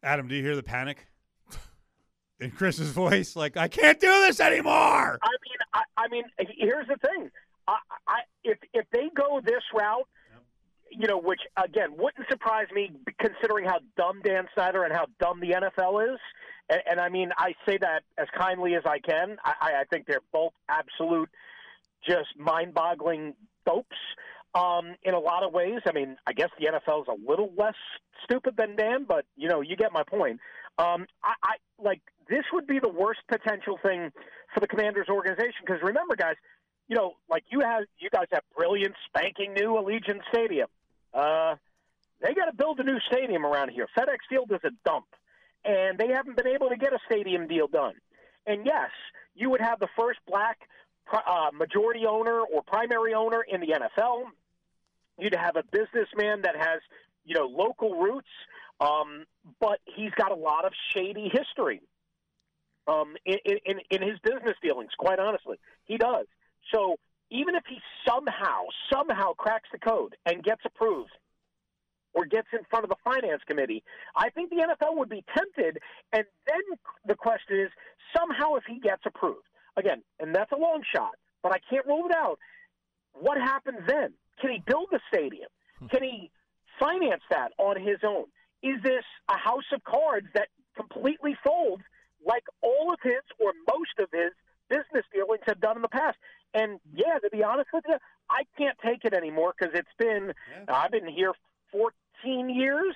[0.04, 1.08] Adam, do you hear the panic
[2.40, 3.36] in Chris's voice?
[3.36, 5.20] Like, I can't do this anymore.
[5.22, 6.24] I mean, I, I mean,
[6.58, 7.30] here's the thing.
[7.68, 10.08] I, I, if if they go this route,
[10.92, 15.40] you know, which again wouldn't surprise me considering how dumb Dan Snyder and how dumb
[15.40, 16.20] the NFL is.
[16.70, 19.38] And, and I mean, I say that as kindly as I can.
[19.44, 21.30] I, I think they're both absolute,
[22.06, 23.34] just mind-boggling
[23.66, 23.98] dopes.
[24.54, 27.54] Um, in a lot of ways, I mean, I guess the NFL is a little
[27.58, 27.76] less
[28.26, 30.40] stupid than Dan, but you know, you get my point.
[30.78, 34.12] Um, I, I like this would be the worst potential thing
[34.54, 36.36] for the Commanders organization because remember, guys,
[36.88, 40.68] you know, like you have, you guys have brilliant, spanking new Allegiant Stadium.
[41.14, 41.56] Uh,
[42.22, 43.88] they got to build a new stadium around here.
[43.98, 45.06] FedEx Field is a dump,
[45.66, 47.94] and they haven't been able to get a stadium deal done.
[48.46, 48.90] And yes,
[49.36, 50.60] you would have the first black
[51.12, 54.24] uh, majority owner or primary owner in the NFL.
[55.18, 56.82] You'd have a businessman that has,
[57.26, 58.30] you know, local roots,
[58.80, 59.26] um,
[59.60, 61.82] but he's got a lot of shady history
[62.88, 64.92] um, in, in, in his business dealings.
[64.98, 66.26] Quite honestly, he does.
[66.74, 66.98] So
[67.32, 71.12] even if he somehow, somehow cracks the code and gets approved
[72.14, 73.84] or gets in front of the finance committee,
[74.16, 75.80] I think the NFL would be tempted.
[76.12, 77.70] And then the question is
[78.16, 82.06] somehow if he gets approved, again, and that's a long shot, but I can't rule
[82.06, 82.38] it out.
[83.14, 84.14] What happens then?
[84.42, 85.48] Can he build the stadium?
[85.80, 85.88] Hmm.
[85.88, 86.32] Can he
[86.80, 88.26] finance that on his own?
[88.62, 91.84] Is this a house of cards that completely folds
[92.26, 94.32] like all of his or most of his
[94.70, 96.18] business dealings have done in the past?
[96.54, 97.98] And yeah, to be honest with you,
[98.30, 100.34] I can't take it anymore because it's been
[100.68, 101.34] I've been here
[101.72, 102.96] 14 years,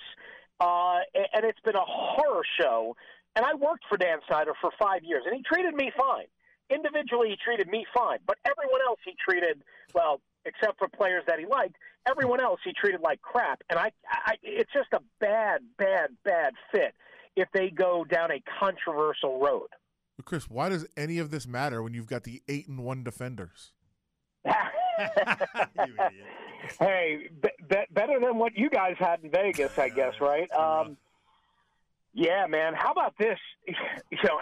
[0.60, 2.96] uh, and it's been a horror show.
[3.36, 6.28] And I worked for Dan Snyder for five years, and he treated me fine.
[6.70, 9.62] Individually, he treated me fine, but everyone else he treated
[9.94, 11.76] well, except for players that he liked.
[12.08, 16.54] Everyone else he treated like crap, and I, I it's just a bad, bad, bad
[16.72, 16.94] fit
[17.36, 19.68] if they go down a controversial road.
[20.18, 23.04] But Chris, why does any of this matter when you've got the eight and one
[23.04, 23.72] defenders?
[26.80, 30.52] Hey, be- be- better than what you guys had in Vegas, I guess, right?
[30.52, 30.98] Um,
[32.14, 32.74] yeah, man.
[32.76, 33.38] How about this?
[34.12, 34.40] You know,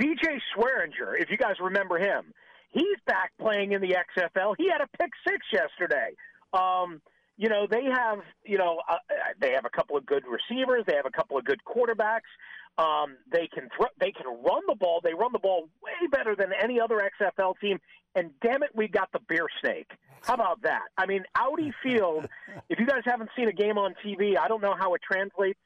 [0.00, 2.32] DJ Swearinger, if you guys remember him,
[2.70, 4.54] he's back playing in the XFL.
[4.58, 6.10] He had a pick six yesterday.
[6.52, 7.00] Um,
[7.36, 8.96] you know, they have, you know, uh,
[9.40, 10.84] they have a couple of good receivers.
[10.86, 12.30] They have a couple of good quarterbacks.
[12.76, 15.00] Um, they can throw, they can run the ball.
[15.02, 17.78] They run the ball way better than any other XFL team.
[18.14, 19.90] And damn it, we got the beer snake.
[20.22, 20.88] How about that?
[20.96, 22.26] I mean, Audi Field.
[22.68, 25.58] if you guys haven't seen a game on TV, I don't know how it translates.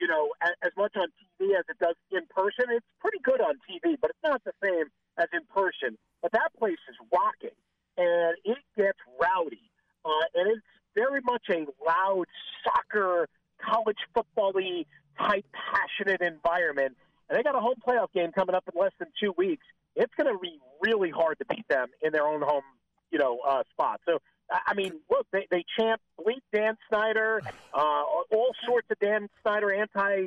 [0.00, 2.66] You know, as, as much on TV as it does in person.
[2.70, 4.86] It's pretty good on TV, but it's not the same
[5.18, 5.96] as in person.
[6.20, 7.56] But that place is rocking,
[7.96, 9.70] and it gets rowdy,
[10.04, 12.26] uh, and it's very much a loud
[12.64, 13.28] soccer,
[13.62, 14.84] college football-y
[15.18, 16.96] type passionate environment.
[17.28, 19.64] And they got a home playoff game coming up in less than two weeks.
[19.96, 22.62] It's going to be really hard to beat them in their own home,
[23.10, 24.00] you know, uh, spot.
[24.06, 24.18] So,
[24.50, 27.40] I mean, look, they, they chant bleep Dan Snyder,
[27.74, 30.26] uh, all sorts of Dan Snyder anti,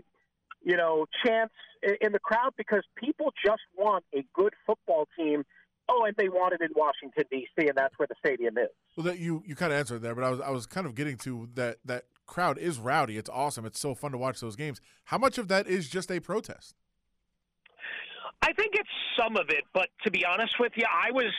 [0.63, 5.43] you know, chants in, in the crowd because people just want a good football team.
[5.89, 8.67] Oh, and they want it in Washington D.C., and that's where the stadium is.
[8.97, 10.95] Well, that you you kind of answered there, but I was I was kind of
[10.95, 13.17] getting to that that crowd is rowdy.
[13.17, 13.65] It's awesome.
[13.65, 14.79] It's so fun to watch those games.
[15.05, 16.75] How much of that is just a protest?
[18.41, 21.33] I think it's some of it, but to be honest with you, I was,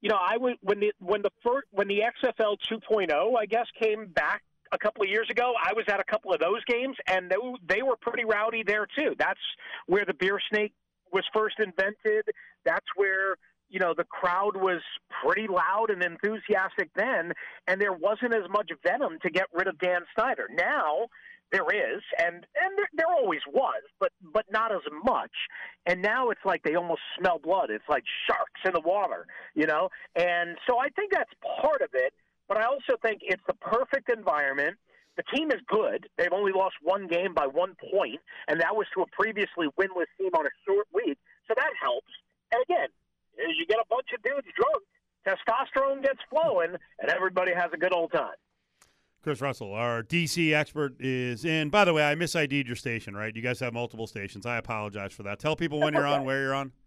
[0.00, 3.66] you know, I was when the when the first when the XFL 2.0, I guess,
[3.80, 5.52] came back a couple of years ago.
[5.62, 7.36] I was at a couple of those games, and they,
[7.76, 9.14] they were pretty rowdy there too.
[9.18, 9.40] That's
[9.86, 10.72] where the beer snake
[11.12, 12.24] was first invented.
[12.64, 13.36] That's where
[13.68, 14.80] you know the crowd was
[15.22, 17.32] pretty loud and enthusiastic then,
[17.66, 20.48] and there wasn't as much venom to get rid of Dan Snyder.
[20.54, 21.08] Now
[21.52, 25.32] there is, and and there, there always was, but but not as much.
[25.86, 27.70] And now it's like they almost smell blood.
[27.70, 29.88] It's like sharks in the water, you know.
[30.14, 32.12] And so I think that's part of it.
[32.48, 34.76] But I also think it's the perfect environment.
[35.16, 36.08] The team is good.
[36.16, 40.08] They've only lost one game by one point, and that was to a previously winless
[40.16, 41.18] team on a short week.
[41.48, 42.12] So that helps.
[42.52, 42.88] And again,
[43.38, 44.84] as you get a bunch of dudes drunk,
[45.26, 48.34] testosterone gets flowing, and everybody has a good old time.
[49.22, 51.70] Chris Russell, our DC expert, is in.
[51.70, 53.34] By the way, I misid'd your station, right?
[53.34, 54.46] You guys have multiple stations.
[54.46, 55.38] I apologize for that.
[55.40, 56.72] Tell people when you're on, where you're on.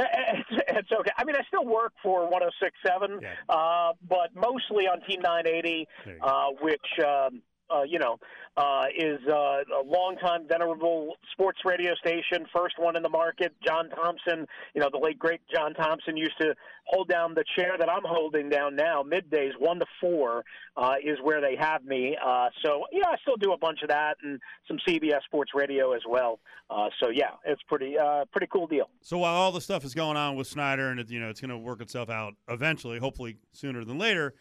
[0.00, 1.10] It's, it's okay.
[1.18, 3.32] I mean, I still work for 106.7, Yeah.
[3.48, 6.26] uh, but mostly on Team 980, There you go.
[6.26, 8.18] uh, which, um, uh, you know,
[8.56, 13.54] uh, is uh, a longtime venerable sports radio station, first one in the market.
[13.64, 16.54] John Thompson, you know, the late, great John Thompson used to
[16.86, 19.02] hold down the chair that I'm holding down now.
[19.02, 20.44] Middays, 1 to 4,
[20.76, 22.16] uh, is where they have me.
[22.24, 25.92] Uh, so, yeah, I still do a bunch of that and some CBS sports radio
[25.92, 26.40] as well.
[26.70, 28.88] Uh, so, yeah, it's pretty, uh, pretty cool deal.
[29.02, 31.40] So while all the stuff is going on with Snyder, and it, you know it's
[31.40, 34.34] going to work itself out eventually, hopefully sooner than later,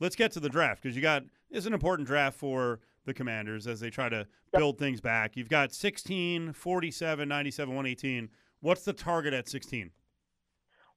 [0.00, 3.66] let's get to the draft because you got it's an important draft for the Commanders
[3.66, 5.36] as they try to build things back.
[5.36, 8.28] You've got 16, 47, 97, 118.
[8.60, 9.90] What's the target at 16?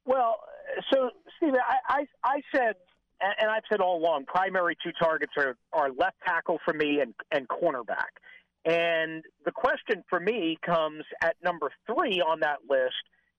[0.05, 0.37] Well,
[0.93, 2.75] so Steve, I, I, I said,
[3.21, 6.99] and and I've said all along, primary two targets are, are left tackle for me
[6.99, 8.13] and, and cornerback.
[8.65, 12.93] And the question for me comes at number three on that list.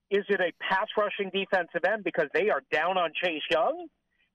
[0.09, 3.87] Is it a pass rushing defensive end because they are down on Chase Young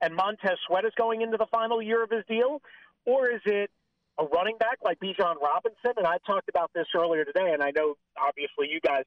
[0.02, 2.60] and Montez Sweat is going into the final year of his deal?
[3.06, 3.70] Or is it
[4.18, 5.94] a running back like Bijan Robinson?
[5.96, 9.04] And I talked about this earlier today, and I know obviously you guys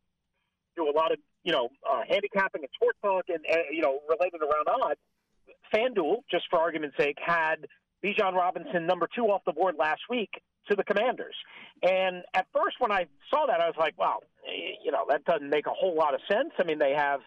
[0.76, 4.00] do a lot of you know uh, handicapping and sports talk and uh, you know
[4.10, 5.00] related around odds.
[5.74, 7.68] FanDuel, just for argument's sake, had
[8.04, 10.30] Bijan Robinson number two off the board last week
[10.70, 11.36] to the Commanders.
[11.84, 14.20] And at first, when I saw that, I was like, "Wow,
[14.84, 17.22] you know that doesn't make a whole lot of sense." I mean, they have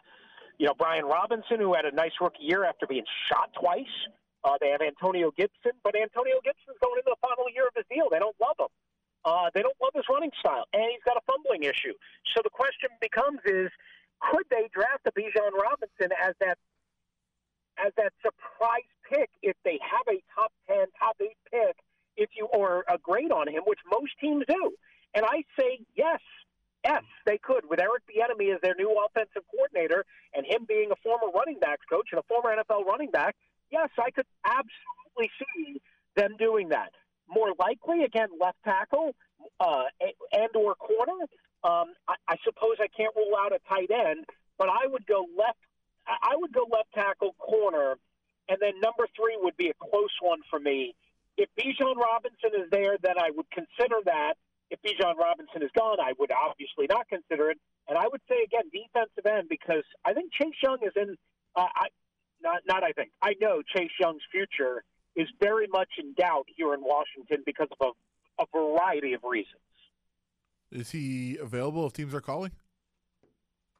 [0.58, 3.94] you know, Brian Robinson, who had a nice rookie year after being shot twice.
[4.44, 7.86] Uh, they have Antonio Gibson, but Antonio Gibson's going into the final year of his
[7.90, 8.06] deal.
[8.10, 8.70] They don't love him.
[9.24, 11.94] Uh, they don't love his running style, and he's got a fumbling issue.
[12.34, 13.70] So the question becomes: Is
[14.20, 16.58] could they draft a Bijan Robinson as that
[17.78, 21.76] as that surprise pick if they have a top ten, top eight pick,
[22.16, 24.72] if you or a grade on him, which most teams do?
[25.14, 26.20] And I say yes,
[26.84, 30.96] yes, they could with Eric Bieniemy as their new offensive coordinator and him being a
[31.02, 33.36] former running backs coach and a former NFL running back.
[33.70, 35.80] Yes, I could absolutely see
[36.16, 36.92] them doing that.
[37.28, 39.14] More likely, again, left tackle
[39.60, 39.84] uh,
[40.32, 41.28] and or corner.
[41.64, 44.24] Um, I, I suppose I can't rule out a tight end,
[44.56, 45.58] but I would go left.
[46.06, 47.96] I would go left tackle, corner,
[48.48, 50.94] and then number three would be a close one for me.
[51.36, 54.34] If Bijan Robinson is there, then I would consider that.
[54.70, 57.58] If Bijan Robinson is gone, I would obviously not consider it.
[57.88, 61.16] And I would say again, defensive end, because I think Chase Young is in.
[61.56, 61.88] Uh, I
[62.42, 64.84] not not I think I know Chase Young's future
[65.16, 67.94] is very much in doubt here in Washington because of
[68.38, 69.60] a, a variety of reasons.
[70.70, 72.52] Is he available if teams are calling?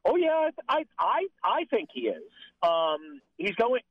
[0.05, 2.23] Oh yeah, I I I think he is.
[2.63, 3.83] Um, he's going.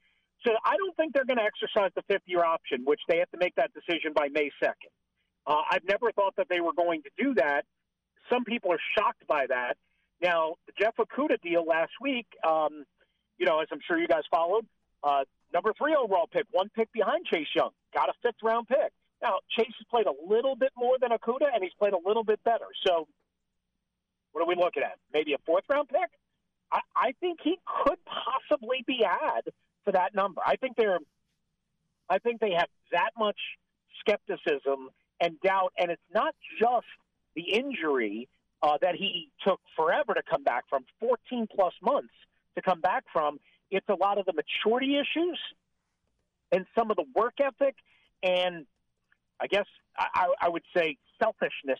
[0.46, 3.30] So I don't think they're going to exercise the fifth year option, which they have
[3.32, 4.92] to make that decision by May second.
[5.48, 7.64] Uh, I've never thought that they were going to do that.
[8.30, 9.78] Some people are shocked by that.
[10.22, 12.84] Now, the Jeff Okudah deal last week, um,
[13.38, 14.66] you know, as I'm sure you guys followed,
[15.04, 18.92] uh, number three overall pick, one pick behind Chase Young, got a fifth round pick.
[19.22, 22.24] Now, Chase has played a little bit more than Okudah, and he's played a little
[22.24, 22.66] bit better.
[22.86, 23.08] So,
[24.32, 24.98] what are we looking at?
[25.14, 26.10] Maybe a fourth round pick?
[26.72, 29.42] I, I think he could possibly be had
[29.86, 30.42] for that number.
[30.46, 31.00] I think they're,
[32.10, 33.40] I think they have that much
[34.02, 36.86] skepticism and doubt, and it's not just
[37.36, 38.28] the injury
[38.62, 42.14] uh, that he took forever to come back from, 14 plus months
[42.56, 43.40] to come back from.
[43.70, 45.40] It's a lot of the maturity issues
[46.52, 47.76] and some of the work ethic,
[48.24, 48.66] and
[49.40, 49.66] I guess
[49.98, 51.80] I, I would say selfishness,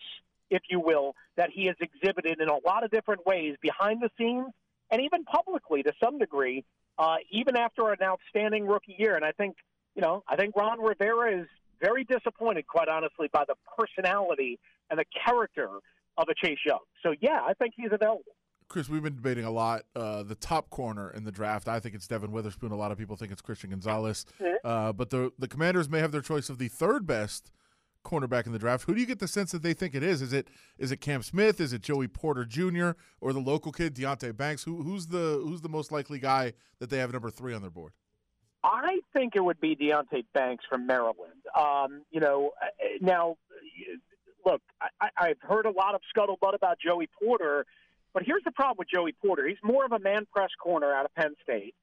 [0.50, 4.10] if you will, that he has exhibited in a lot of different ways behind the
[4.18, 4.48] scenes
[4.92, 6.64] and even publicly to some degree,
[6.98, 9.16] uh, even after an outstanding rookie year.
[9.16, 9.56] And I think,
[9.96, 11.48] you know, I think Ron Rivera is
[11.80, 14.60] very disappointed, quite honestly, by the personality
[14.90, 15.70] and the character
[16.18, 16.80] of a Chase Young.
[17.04, 18.36] So, yeah, I think he's available.
[18.70, 21.70] Chris, we've been debating a lot uh, the top corner in the draft.
[21.70, 22.72] I think it's Devon Witherspoon.
[22.72, 24.26] A lot of people think it's Christian Gonzalez.
[24.64, 27.52] Uh, but the the Commanders may have their choice of the third best
[28.04, 28.86] cornerback in the draft.
[28.86, 30.22] Who do you get the sense that they think it is?
[30.22, 31.62] Is it is it Cam Smith?
[31.62, 32.92] Is it Joey Porter Jr.
[33.22, 34.64] or the local kid Deonte Banks?
[34.64, 37.72] Who, who's the who's the most likely guy that they have number three on their
[37.72, 37.94] board?
[38.68, 41.42] I think it would be Deonte Banks from Maryland.
[41.58, 42.52] Um, you know,
[43.00, 43.38] now
[44.46, 44.62] look,
[45.00, 47.66] I, I've heard a lot of scuttlebutt about Joey Porter,
[48.14, 49.48] but here's the problem with Joey Porter.
[49.48, 51.76] He's more of a man press corner out of Penn State,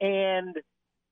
[0.00, 0.56] and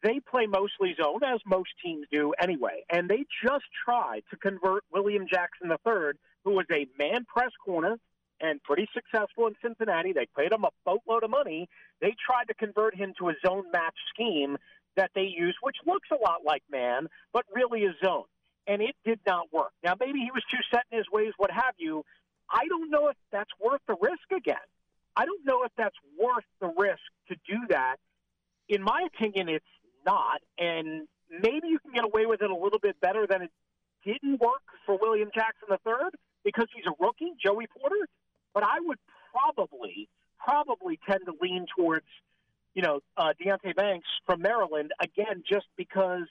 [0.02, 2.84] they play mostly zone, as most teams do anyway.
[2.90, 6.12] And they just tried to convert William Jackson III,
[6.44, 7.98] who was a man press corner
[8.40, 10.14] and pretty successful in Cincinnati.
[10.14, 11.68] They paid him a boatload of money.
[12.00, 14.56] They tried to convert him to a zone match scheme
[14.96, 18.24] that they use, which looks a lot like man, but really is zone.
[18.66, 19.72] And it did not work.
[19.82, 22.04] Now, maybe he was too set in his ways, what have you.
[22.50, 24.56] I don't know if that's worth the risk again.
[25.16, 27.96] I don't know if that's worth the risk to do that.
[28.68, 29.64] In my opinion, it's
[30.06, 30.40] not.
[30.58, 33.50] And maybe you can get away with it a little bit better than it
[34.04, 36.10] didn't work for William Jackson III
[36.44, 38.08] because he's a rookie, Joey Porter.
[38.54, 38.98] But I would
[39.32, 42.06] probably, probably tend to lean towards,
[42.80, 46.24] you know, uh, Deonte Banks from Maryland again, just because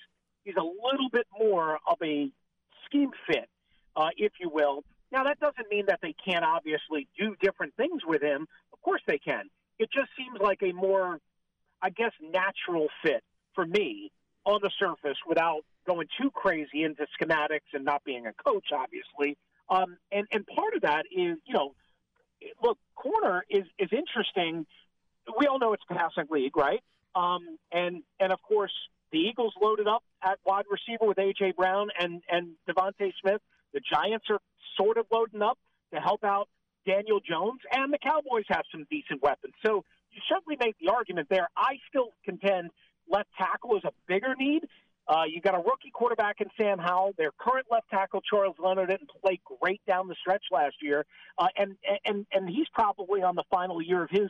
[0.43, 2.31] he's a little bit more of a
[2.85, 3.47] scheme fit,
[3.95, 4.83] uh, if you will.
[5.12, 8.47] Now that doesn't mean that they can't obviously do different things with him.
[8.73, 9.43] Of course they can.
[9.77, 11.19] It just seems like a more,
[11.83, 14.12] I guess, natural fit for me
[14.43, 19.38] on the surface without going too crazy into schematics and not being a coach, obviously.
[19.69, 21.76] Um, and and part of that is, you know,
[22.63, 24.65] look, corner is is interesting.
[25.38, 26.82] We all know it's passing league, right?
[27.15, 28.73] Um, and and of course,
[29.11, 33.41] the Eagles loaded up at wide receiver with AJ Brown and and DeVonta Smith.
[33.73, 34.39] The Giants are
[34.77, 35.57] sort of loading up
[35.93, 36.47] to help out
[36.86, 39.53] Daniel Jones, and the Cowboys have some decent weapons.
[39.65, 41.49] So you certainly make the argument there.
[41.55, 42.71] I still contend
[43.09, 44.63] left tackle is a bigger need.
[45.07, 47.13] Uh, you got a rookie quarterback in Sam Howell.
[47.17, 51.03] Their current left tackle Charles Leno didn't play great down the stretch last year,
[51.39, 51.75] uh, and
[52.05, 54.30] and and he's probably on the final year of his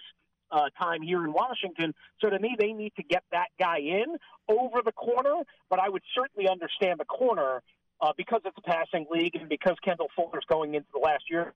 [0.52, 1.94] uh, time here in Washington.
[2.22, 5.44] So to me, they need to get that guy in over the corner.
[5.70, 7.62] But I would certainly understand the corner
[8.02, 11.54] uh, because it's a passing league and because Kendall Fuller's going into the last year.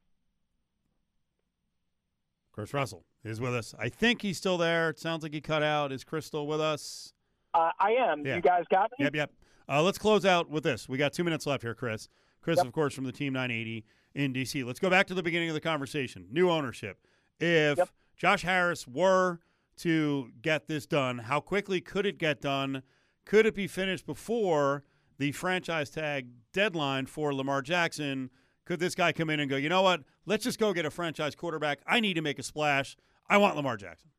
[2.51, 3.73] Chris Russell is with us.
[3.79, 4.89] I think he's still there.
[4.89, 5.91] It sounds like he cut out.
[5.91, 7.13] Is Chris still with us?
[7.53, 8.25] Uh, I am.
[8.25, 8.35] Yeah.
[8.35, 9.05] You guys got me?
[9.05, 9.31] Yep, yep.
[9.67, 10.87] Uh, let's close out with this.
[10.87, 12.09] We got two minutes left here, Chris.
[12.41, 12.65] Chris, Yep.
[12.67, 14.63] of course, from the Team 980 in DC.
[14.65, 16.27] Let's go back to the beginning of the conversation.
[16.31, 16.99] New ownership.
[17.39, 17.89] If Yep.
[18.18, 19.39] Josh Harris were
[19.78, 22.84] to get this done, how quickly could it get done?
[23.26, 24.84] Could it be finished before
[25.18, 28.30] the franchise tag deadline for Lamar Jackson?
[28.66, 30.01] Could this guy come in and go, you know what?
[30.26, 31.80] Let's just go get a franchise quarterback.
[31.88, 32.95] I need to make a splash.
[33.30, 34.09] I want Lamar Jackson.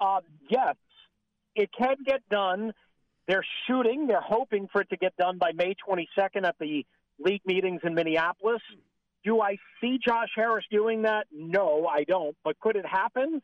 [0.00, 0.76] Uh, yes,
[1.54, 2.72] it can get done.
[3.28, 4.06] They're shooting.
[4.06, 6.84] They're hoping for it to get done by May 22nd at the
[7.18, 8.62] league meetings in Minneapolis.
[9.24, 11.26] Do I see Josh Harris doing that?
[11.32, 12.36] No, I don't.
[12.44, 13.40] But could it happen?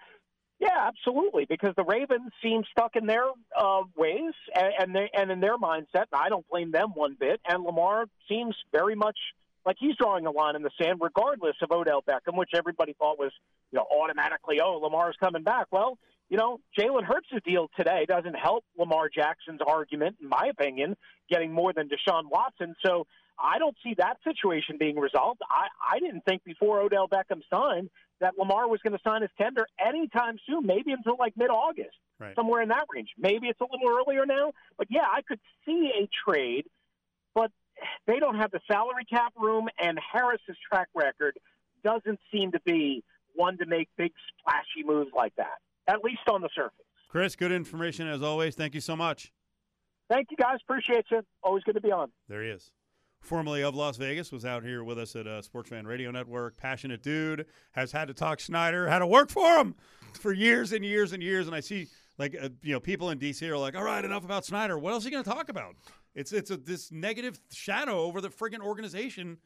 [0.59, 1.47] Yeah, absolutely.
[1.49, 3.27] Because the Ravens seem stuck in their
[3.57, 6.07] uh, ways and and, they, and in their mindset.
[6.13, 7.41] And I don't blame them one bit.
[7.49, 9.17] And Lamar seems very much
[9.65, 13.19] like he's drawing a line in the sand, regardless of Odell Beckham, which everybody thought
[13.19, 13.33] was,
[13.71, 15.67] you know, automatically, oh, Lamar's coming back.
[15.71, 15.99] Well,
[16.31, 20.97] you know, Jalen Hurts' deal today doesn't help Lamar Jackson's argument, in my opinion,
[21.31, 22.75] getting more than Deshaun Watson.
[22.85, 23.07] So
[23.41, 25.41] I don't see that situation being resolved.
[25.49, 27.89] I, I didn't think before Odell Beckham signed
[28.21, 31.97] that Lamar was going to sign his tender anytime soon, maybe until like mid August,
[32.19, 32.35] Right.
[32.35, 33.11] somewhere in that range.
[33.17, 36.67] Maybe it's a little earlier now, but yeah, I could see a trade,
[37.33, 37.53] but
[38.09, 41.39] they don't have the salary cap room, and Harris's track record
[41.85, 43.05] doesn't seem to be
[43.37, 44.11] one to make big
[44.41, 46.73] splashy moves like that, at least on the surface.
[47.09, 48.57] Chris, good information as always.
[48.57, 49.33] Thank you so much.
[50.11, 50.57] Thank you guys.
[50.69, 51.23] Appreciate you.
[51.45, 52.11] Always good to be on.
[52.29, 52.73] There he is.
[53.21, 56.57] Formerly of Las Vegas, was out here with us at uh, Sports Fan Radio Network.
[56.57, 59.75] Passionate dude, has had to talk Snyder, had to work for him
[60.15, 61.47] for years and years and years.
[61.47, 64.25] And I see, like, uh, you know, people in DC are like, "All right, enough
[64.25, 64.79] about Snyder.
[64.79, 65.75] What else are you going to talk about?"
[66.15, 69.39] It's it's a, this negative shadow over the friggin' organization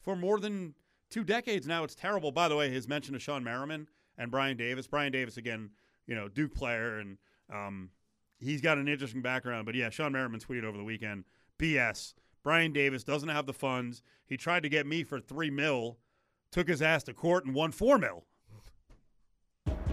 [0.00, 0.74] for more than
[1.10, 1.84] two decades now.
[1.84, 2.32] It's terrible.
[2.32, 4.86] By the way, his mention of Shawne Merriman and Brian Davis.
[4.86, 5.70] Brian Davis again,
[6.06, 7.18] you know, Duke player, and
[7.52, 7.90] um,
[8.38, 9.66] he's got an interesting background.
[9.66, 11.24] But yeah, Shawne Merriman tweeted over the weekend,
[11.58, 12.14] BS.
[12.46, 14.04] Brian Davis doesn't have the funds.
[14.24, 15.98] He tried to get me for three mil,
[16.52, 18.22] took his ass to court and won four mil.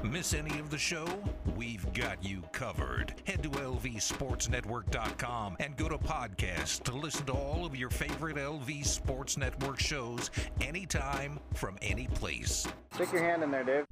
[0.04, 1.08] Miss any of the show?
[1.56, 3.16] We've got you covered.
[3.26, 8.86] Head to lvsportsnetwork.com and go to podcast to listen to all of your favorite LV
[8.86, 10.30] Sports Network shows
[10.62, 12.68] anytime from any place.
[12.94, 13.86] Stick your hand in there, Dave.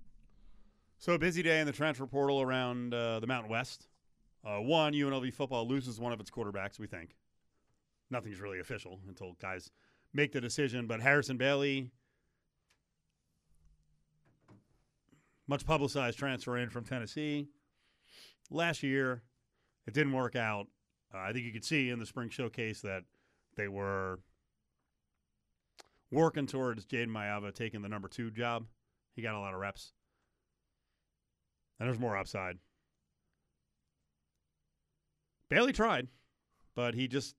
[0.99, 3.87] So a busy day in the transfer portal around uh, the Mountain West.
[4.45, 6.77] Uh, one, UNLV football loses one of its quarterbacks.
[6.77, 7.15] We think
[8.11, 9.71] nothing's really official until guys
[10.13, 10.87] make the decision.
[10.87, 11.91] But Harrison Bailey,
[15.47, 17.47] much publicized transfer in from Tennessee
[18.49, 19.23] last year,
[19.87, 20.67] it didn't work out.
[21.13, 23.03] Uh, I think you could see in the spring showcase that
[23.57, 24.19] they were
[26.11, 28.65] working towards Jayden Maiava taking the number two job.
[29.15, 29.93] He got a lot of reps.
[31.79, 32.57] And there's more upside.
[35.49, 36.07] Bailey tried,
[36.75, 37.35] but he just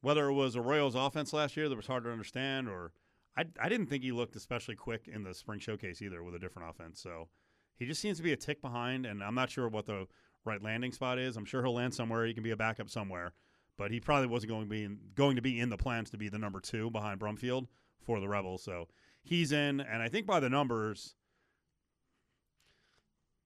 [0.00, 2.92] whether it was Arroyo's offense last year that was hard to understand, or
[3.36, 6.38] I I didn't think he looked especially quick in the spring showcase either with a
[6.38, 7.00] different offense.
[7.00, 7.28] So
[7.76, 10.06] he just seems to be a tick behind, and I'm not sure what the
[10.44, 11.36] right landing spot is.
[11.36, 12.26] I'm sure he'll land somewhere.
[12.26, 13.32] He can be a backup somewhere,
[13.76, 16.18] but he probably wasn't going to be in, going to be in the plans to
[16.18, 17.66] be the number two behind Brumfield
[18.04, 18.62] for the Rebels.
[18.62, 18.88] So
[19.22, 21.14] he's in, and I think by the numbers,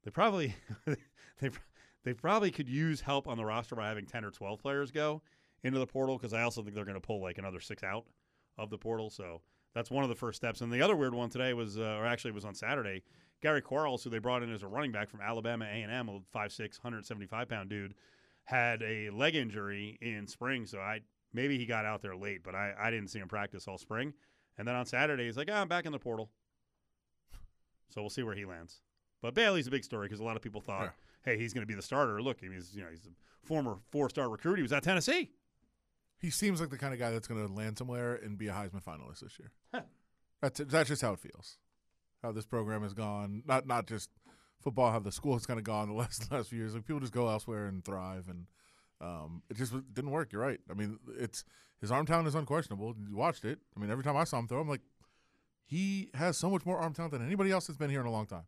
[0.05, 0.55] they probably
[0.87, 1.51] they
[2.05, 5.23] they probably could use help on the roster by having 10 or 12 players go
[5.65, 8.05] into the portal because I also think they're going to pull like another six out
[8.59, 9.11] of the portal.
[9.11, 9.41] So
[9.75, 10.61] that's one of the first steps.
[10.61, 13.03] And the other weird one today was, uh, or actually it was on Saturday,
[13.43, 16.59] Gary Quarles, who they brought in as a running back from Alabama A&M, a 5'6",
[16.59, 17.95] 175 pound dude,
[18.45, 20.67] had a leg injury in spring.
[20.67, 21.01] So I
[21.33, 24.13] maybe he got out there late, but I, I didn't see him practice all spring.
[24.59, 26.31] And then on Saturday, he's like, oh, I'm back in the portal.
[27.89, 28.81] So we'll see where he lands.
[29.23, 30.95] But Bailey's a big story because a lot of people thought,
[31.25, 32.21] hey, he's going to be the starter.
[32.21, 34.57] Look, he's you know he's a former four-star recruit.
[34.57, 35.31] He was at Tennessee.
[36.23, 38.53] He seems like the kind of guy that's going to land somewhere and be a
[38.53, 39.51] Heisman finalist this year.
[40.41, 41.59] That's that's just how it feels.
[42.23, 43.43] How this program has gone.
[43.45, 44.09] Not not just
[44.63, 44.93] football.
[44.93, 46.75] How the school has kind of gone the last last few years.
[46.75, 48.47] Like people just go elsewhere and thrive, and
[49.01, 50.33] um, it just didn't work.
[50.33, 50.61] You're right.
[50.71, 51.45] I mean, it's
[51.81, 52.95] his arm talent is unquestionable.
[53.09, 53.59] You watched it.
[53.77, 54.83] I mean, every time I saw him throw, I'm like,
[55.65, 58.13] he has so much more arm talent than anybody else that's been here in a
[58.13, 58.45] long time,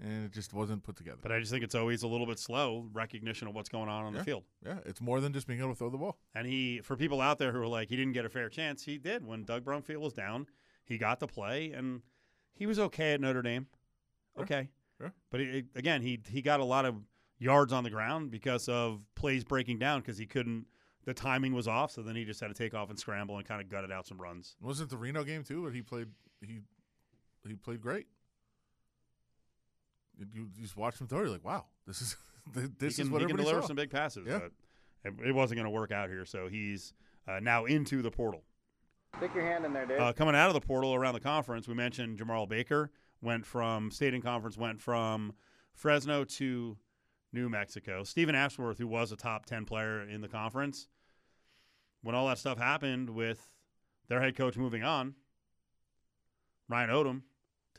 [0.00, 1.18] and it just wasn't put together.
[1.22, 4.04] But I just think it's always a little bit slow recognition of what's going on
[4.04, 4.18] on Yeah.
[4.20, 4.44] the field.
[4.64, 6.18] yeah, it's more than just being able to throw the ball.
[6.34, 8.84] And he, for people out there who are like, he didn't get a fair chance,
[8.84, 9.24] he did.
[9.24, 10.46] When Doug Brumfield was down,
[10.84, 12.02] he got to play, and
[12.54, 13.66] he was okay at Notre Dame.
[14.38, 14.68] Okay.
[15.00, 15.10] Yeah.
[15.30, 16.96] But he, again, he he got a lot of
[17.38, 20.66] yards on the ground because of plays breaking down because he couldn't.
[21.04, 23.46] The timing was off, so then he just had to take off and scramble and
[23.46, 24.56] kind of gutted out some runs.
[24.60, 25.64] Was it the Reno game too?
[25.64, 26.08] But he played
[26.44, 26.58] he
[27.46, 28.06] he played great.
[30.18, 31.20] You, you just watch him throw.
[31.20, 32.16] You're like, wow, this is
[32.78, 33.68] this he is what he can deliver saw.
[33.68, 34.40] some big passes, Yeah.
[34.40, 34.52] but
[35.22, 36.24] it, it wasn't going to work out here.
[36.24, 36.92] So he's
[37.26, 38.42] uh, now into the portal.
[39.16, 40.00] Stick your hand in there, Dave.
[40.00, 42.90] Uh, coming out of the portal around the conference, we mentioned Jemarl Baker
[43.22, 45.32] went from state and conference went from
[45.74, 46.76] Fresno to
[47.32, 48.04] New Mexico.
[48.04, 50.88] Steven Ashworth, who was a top ten player in the conference,
[52.02, 53.50] when all that stuff happened with
[54.08, 55.14] their head coach moving on,
[56.68, 57.22] Ryan Odom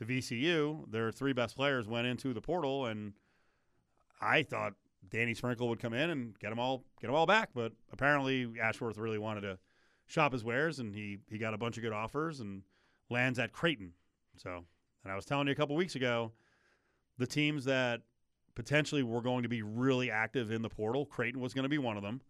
[0.00, 3.12] to VCU, their three best players went into the portal, and
[4.20, 4.72] I thought
[5.10, 8.50] Danny Sprinkle would come in and get them all get them all back, but apparently
[8.60, 9.58] Ashworth really wanted to
[10.06, 12.62] shop his wares, and he he got a bunch of good offers and
[13.10, 13.92] lands at Creighton.
[14.36, 14.64] So,
[15.04, 16.32] and I was telling you a couple weeks ago,
[17.18, 18.00] the teams that
[18.54, 21.78] potentially were going to be really active in the portal, Creighton was going to be
[21.78, 22.22] one of them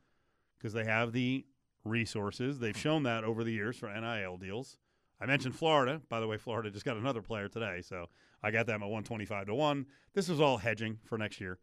[0.59, 1.47] because they have the
[1.85, 2.59] resources.
[2.59, 4.77] They've shown that over the years for NIL deals.
[5.21, 6.01] I mentioned Florida.
[6.09, 8.07] By the way, Florida just got another player today, so
[8.43, 9.87] I got them at 125 to 1.
[10.15, 11.59] This was all hedging for next year.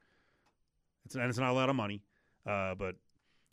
[1.06, 2.04] It's, and it's not a lot of money,
[2.46, 2.96] uh, but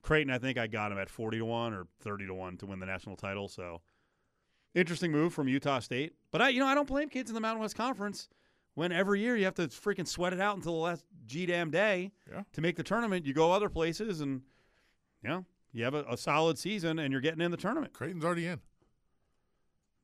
[0.03, 2.67] Creighton, I think I got him at 40 to 1 or 30 to 1 to
[2.67, 3.49] win the national title.
[3.49, 3.81] So
[4.75, 6.13] interesting move from Utah State.
[6.31, 8.29] But I, you know, I don't blame kids in the Mountain West Conference
[8.75, 11.71] when every year you have to freaking sweat it out until the last G damn
[11.71, 12.43] day Yeah.
[12.53, 13.25] to make the tournament.
[13.25, 14.43] You go other places and,
[15.23, 17.93] you know, you have a, a solid season and you're getting in the tournament.
[17.93, 18.61] Creighton's already in.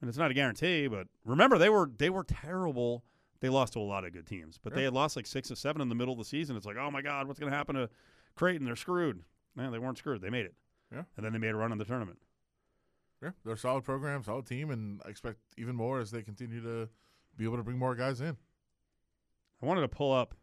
[0.00, 3.04] And it's not a guarantee, but remember they were they were terrible.
[3.40, 5.54] They lost to a lot of good teams, but they had lost like six or
[5.54, 6.56] seven in the middle of the season.
[6.56, 7.88] It's like, oh my god, what's going to happen to
[8.34, 8.66] Creighton?
[8.66, 9.22] They're screwed.
[9.54, 10.20] Man, they weren't screwed.
[10.20, 10.54] They made it.
[10.92, 11.04] Yeah.
[11.16, 12.18] and then they made a run in the tournament.
[13.22, 16.60] Yeah, they're a solid program, solid team, and I expect even more as they continue
[16.62, 16.88] to
[17.36, 18.36] be able to bring more guys in.
[19.62, 20.34] I wanted to pull up.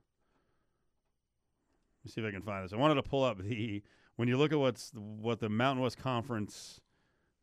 [2.00, 2.74] Let me see if I can find this.
[2.74, 3.84] I wanted to pull up the
[4.16, 6.80] when you look at what's what the Mountain West Conference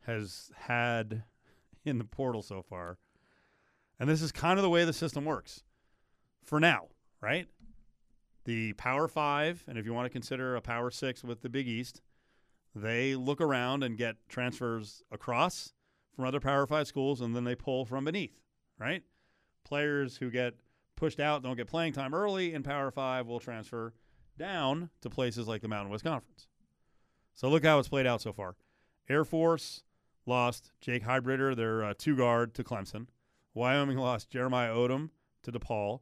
[0.06, 1.24] has had
[1.90, 2.98] in the portal so far,
[3.98, 5.62] and this is kind of the way the system works
[6.44, 6.88] for now,
[7.20, 7.46] right?
[8.44, 11.66] The Power Five, and if you want to consider a Power Six with the Big
[11.66, 12.02] East,
[12.74, 15.72] they look around and get transfers across
[16.14, 18.38] from other Power Five schools, and then they pull from beneath,
[18.78, 19.02] right?
[19.64, 20.54] Players who get
[20.96, 23.94] pushed out, don't get playing time early in Power Five, will transfer
[24.38, 26.48] down to places like the Mountain West Conference.
[27.34, 28.56] So look how it's played out so far.
[29.08, 29.82] Air Force
[30.26, 33.06] lost Jake Heidbreder, their uh, two guard, to Clemson.
[33.52, 35.10] Wyoming lost Jeremiah Oden
[35.42, 36.00] to DePaul.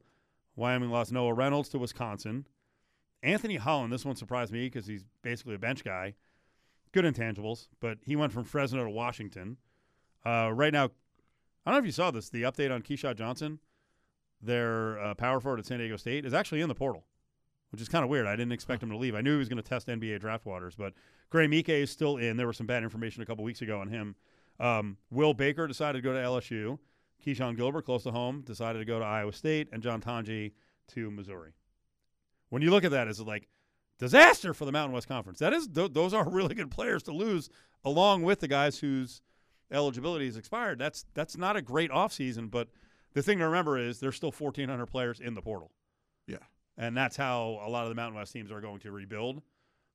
[0.57, 2.47] Wyoming lost Noah Reynolds to Wisconsin.
[3.23, 6.15] Anthony Holland, this one surprised me because he's basically a bench guy.
[6.93, 9.57] Good intangibles, but he went from Fresno to Washington.
[10.25, 10.91] Uh, right now,
[11.65, 12.29] I don't know if you saw this.
[12.29, 13.61] The update on Keshad Johnson,
[14.41, 17.05] their uh, power forward at San Diego State, is actually in the portal,
[17.73, 18.27] which is kind of weird.
[18.27, 19.15] I didn't expect him to leave.
[19.15, 20.93] I knew he was going to test NBA draft waters, but
[21.31, 22.37] Graham Ike is still in.
[22.37, 24.15] There was some bad information a couple weeks ago on him.
[24.61, 26.79] Um, Will Baker decided to go to LSU.
[27.25, 30.53] Keshon Gilbert, close to home, decided to go to Iowa State, and John Tonje
[30.89, 31.53] to Missouri.
[32.51, 33.49] When you look at that, it's like
[33.99, 35.39] disaster for the Mountain West Conference.
[35.39, 37.49] That is, th- those are really good players to lose,
[37.85, 39.23] along with the guys whose
[39.71, 40.79] eligibility is expired.
[40.79, 42.69] That's that's not a great offseason, but
[43.15, 45.71] the thing to remember is there's still 1,400 players in the portal.
[46.77, 49.43] And that's how a lot of the Mountain West teams are going to rebuild.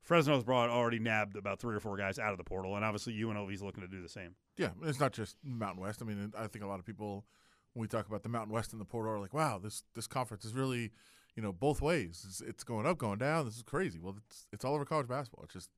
[0.01, 3.13] Fresno's brought already nabbed about three or four guys out of the portal, and obviously
[3.13, 4.35] UNLV is looking to do the same.
[4.55, 6.01] Yeah, it's not just Mountain West.
[6.01, 7.25] I mean, I think a lot of people
[7.73, 10.07] when we talk about the Mountain West and the portal are like, "Wow, this this
[10.07, 10.91] conference is really,
[11.35, 12.25] you know, both ways.
[12.27, 13.45] It's, it's going up, going down.
[13.45, 15.43] This is crazy." Well, it's it's all over college basketball.
[15.43, 15.69] It's just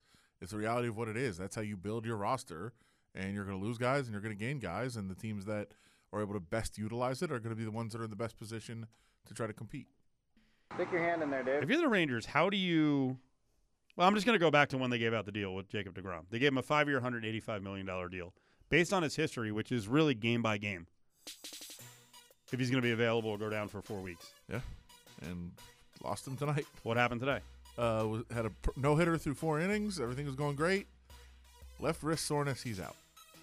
[0.41, 1.37] it's the reality of what it is.
[1.37, 2.73] That's how you build your roster,
[3.15, 5.45] and you're going to lose guys and you're going to gain guys, and the teams
[5.45, 5.69] that
[6.13, 8.09] are able to best utilize it are going to be the ones that are in
[8.09, 8.85] the best position
[9.25, 9.87] to try to compete.
[10.75, 11.63] Stick your hand in there, Dave.
[11.63, 13.17] If you're the Rangers, how do you?
[13.95, 15.67] Well, I'm just going to go back to when they gave out the deal with
[15.69, 16.21] Jacob Degrom.
[16.29, 18.33] They gave him a five-year, 185 million dollar deal,
[18.69, 20.87] based on his history, which is really game by game.
[22.51, 24.61] If he's going to be available or go down for four weeks, Yeah,
[25.21, 25.51] and
[26.03, 26.65] lost him tonight.
[26.83, 27.39] what happened today?
[27.77, 29.99] Uh, was, had a no hitter through four innings.
[29.99, 30.87] Everything was going great.
[31.79, 32.95] Left wrist soreness, he's out,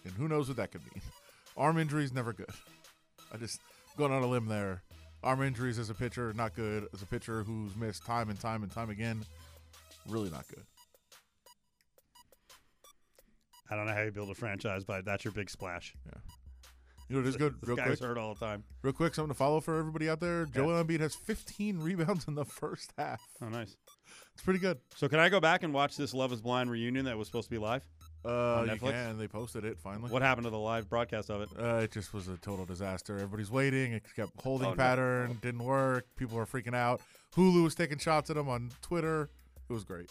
[0.05, 1.03] and who knows what that could mean.
[1.57, 2.51] Arm injuries never good.
[3.33, 3.61] I just
[3.97, 4.83] going on a limb there.
[5.27, 6.87] Arm injuries as a pitcher not good.
[6.95, 9.25] As a pitcher who's missed time and time and time again,
[10.09, 10.63] really not good.
[13.69, 15.95] I don't know how you build a franchise, but that's your big splash.
[16.07, 16.13] Yeah.
[17.09, 17.57] You know what is good?
[17.63, 18.63] Real guy's quick, hurt all the time.
[18.83, 20.47] real quick, something to follow for everybody out there.
[20.47, 23.21] Joel Embiid has 15 rebounds in the first half.
[23.43, 23.77] Oh, nice.
[24.35, 24.79] It's pretty good.
[24.95, 27.49] So, can I go back and watch this Love Is Blind reunion that was supposed
[27.49, 27.85] to be live?
[28.27, 28.91] Uh, On you Netflix?
[28.91, 29.19] can.
[29.19, 30.11] They posted it finally.
[30.11, 31.49] What happened to the live broadcast of it?
[31.59, 33.15] Uh, it just was a total disaster.
[33.15, 33.93] Everybody's waiting.
[33.93, 34.77] It kept holding Oh, no.
[34.77, 35.39] pattern.
[35.41, 36.07] Didn't work.
[36.17, 37.01] People were freaking out.
[37.37, 39.31] Hulu was taking shots at them on Twitter.
[39.69, 40.11] It was great.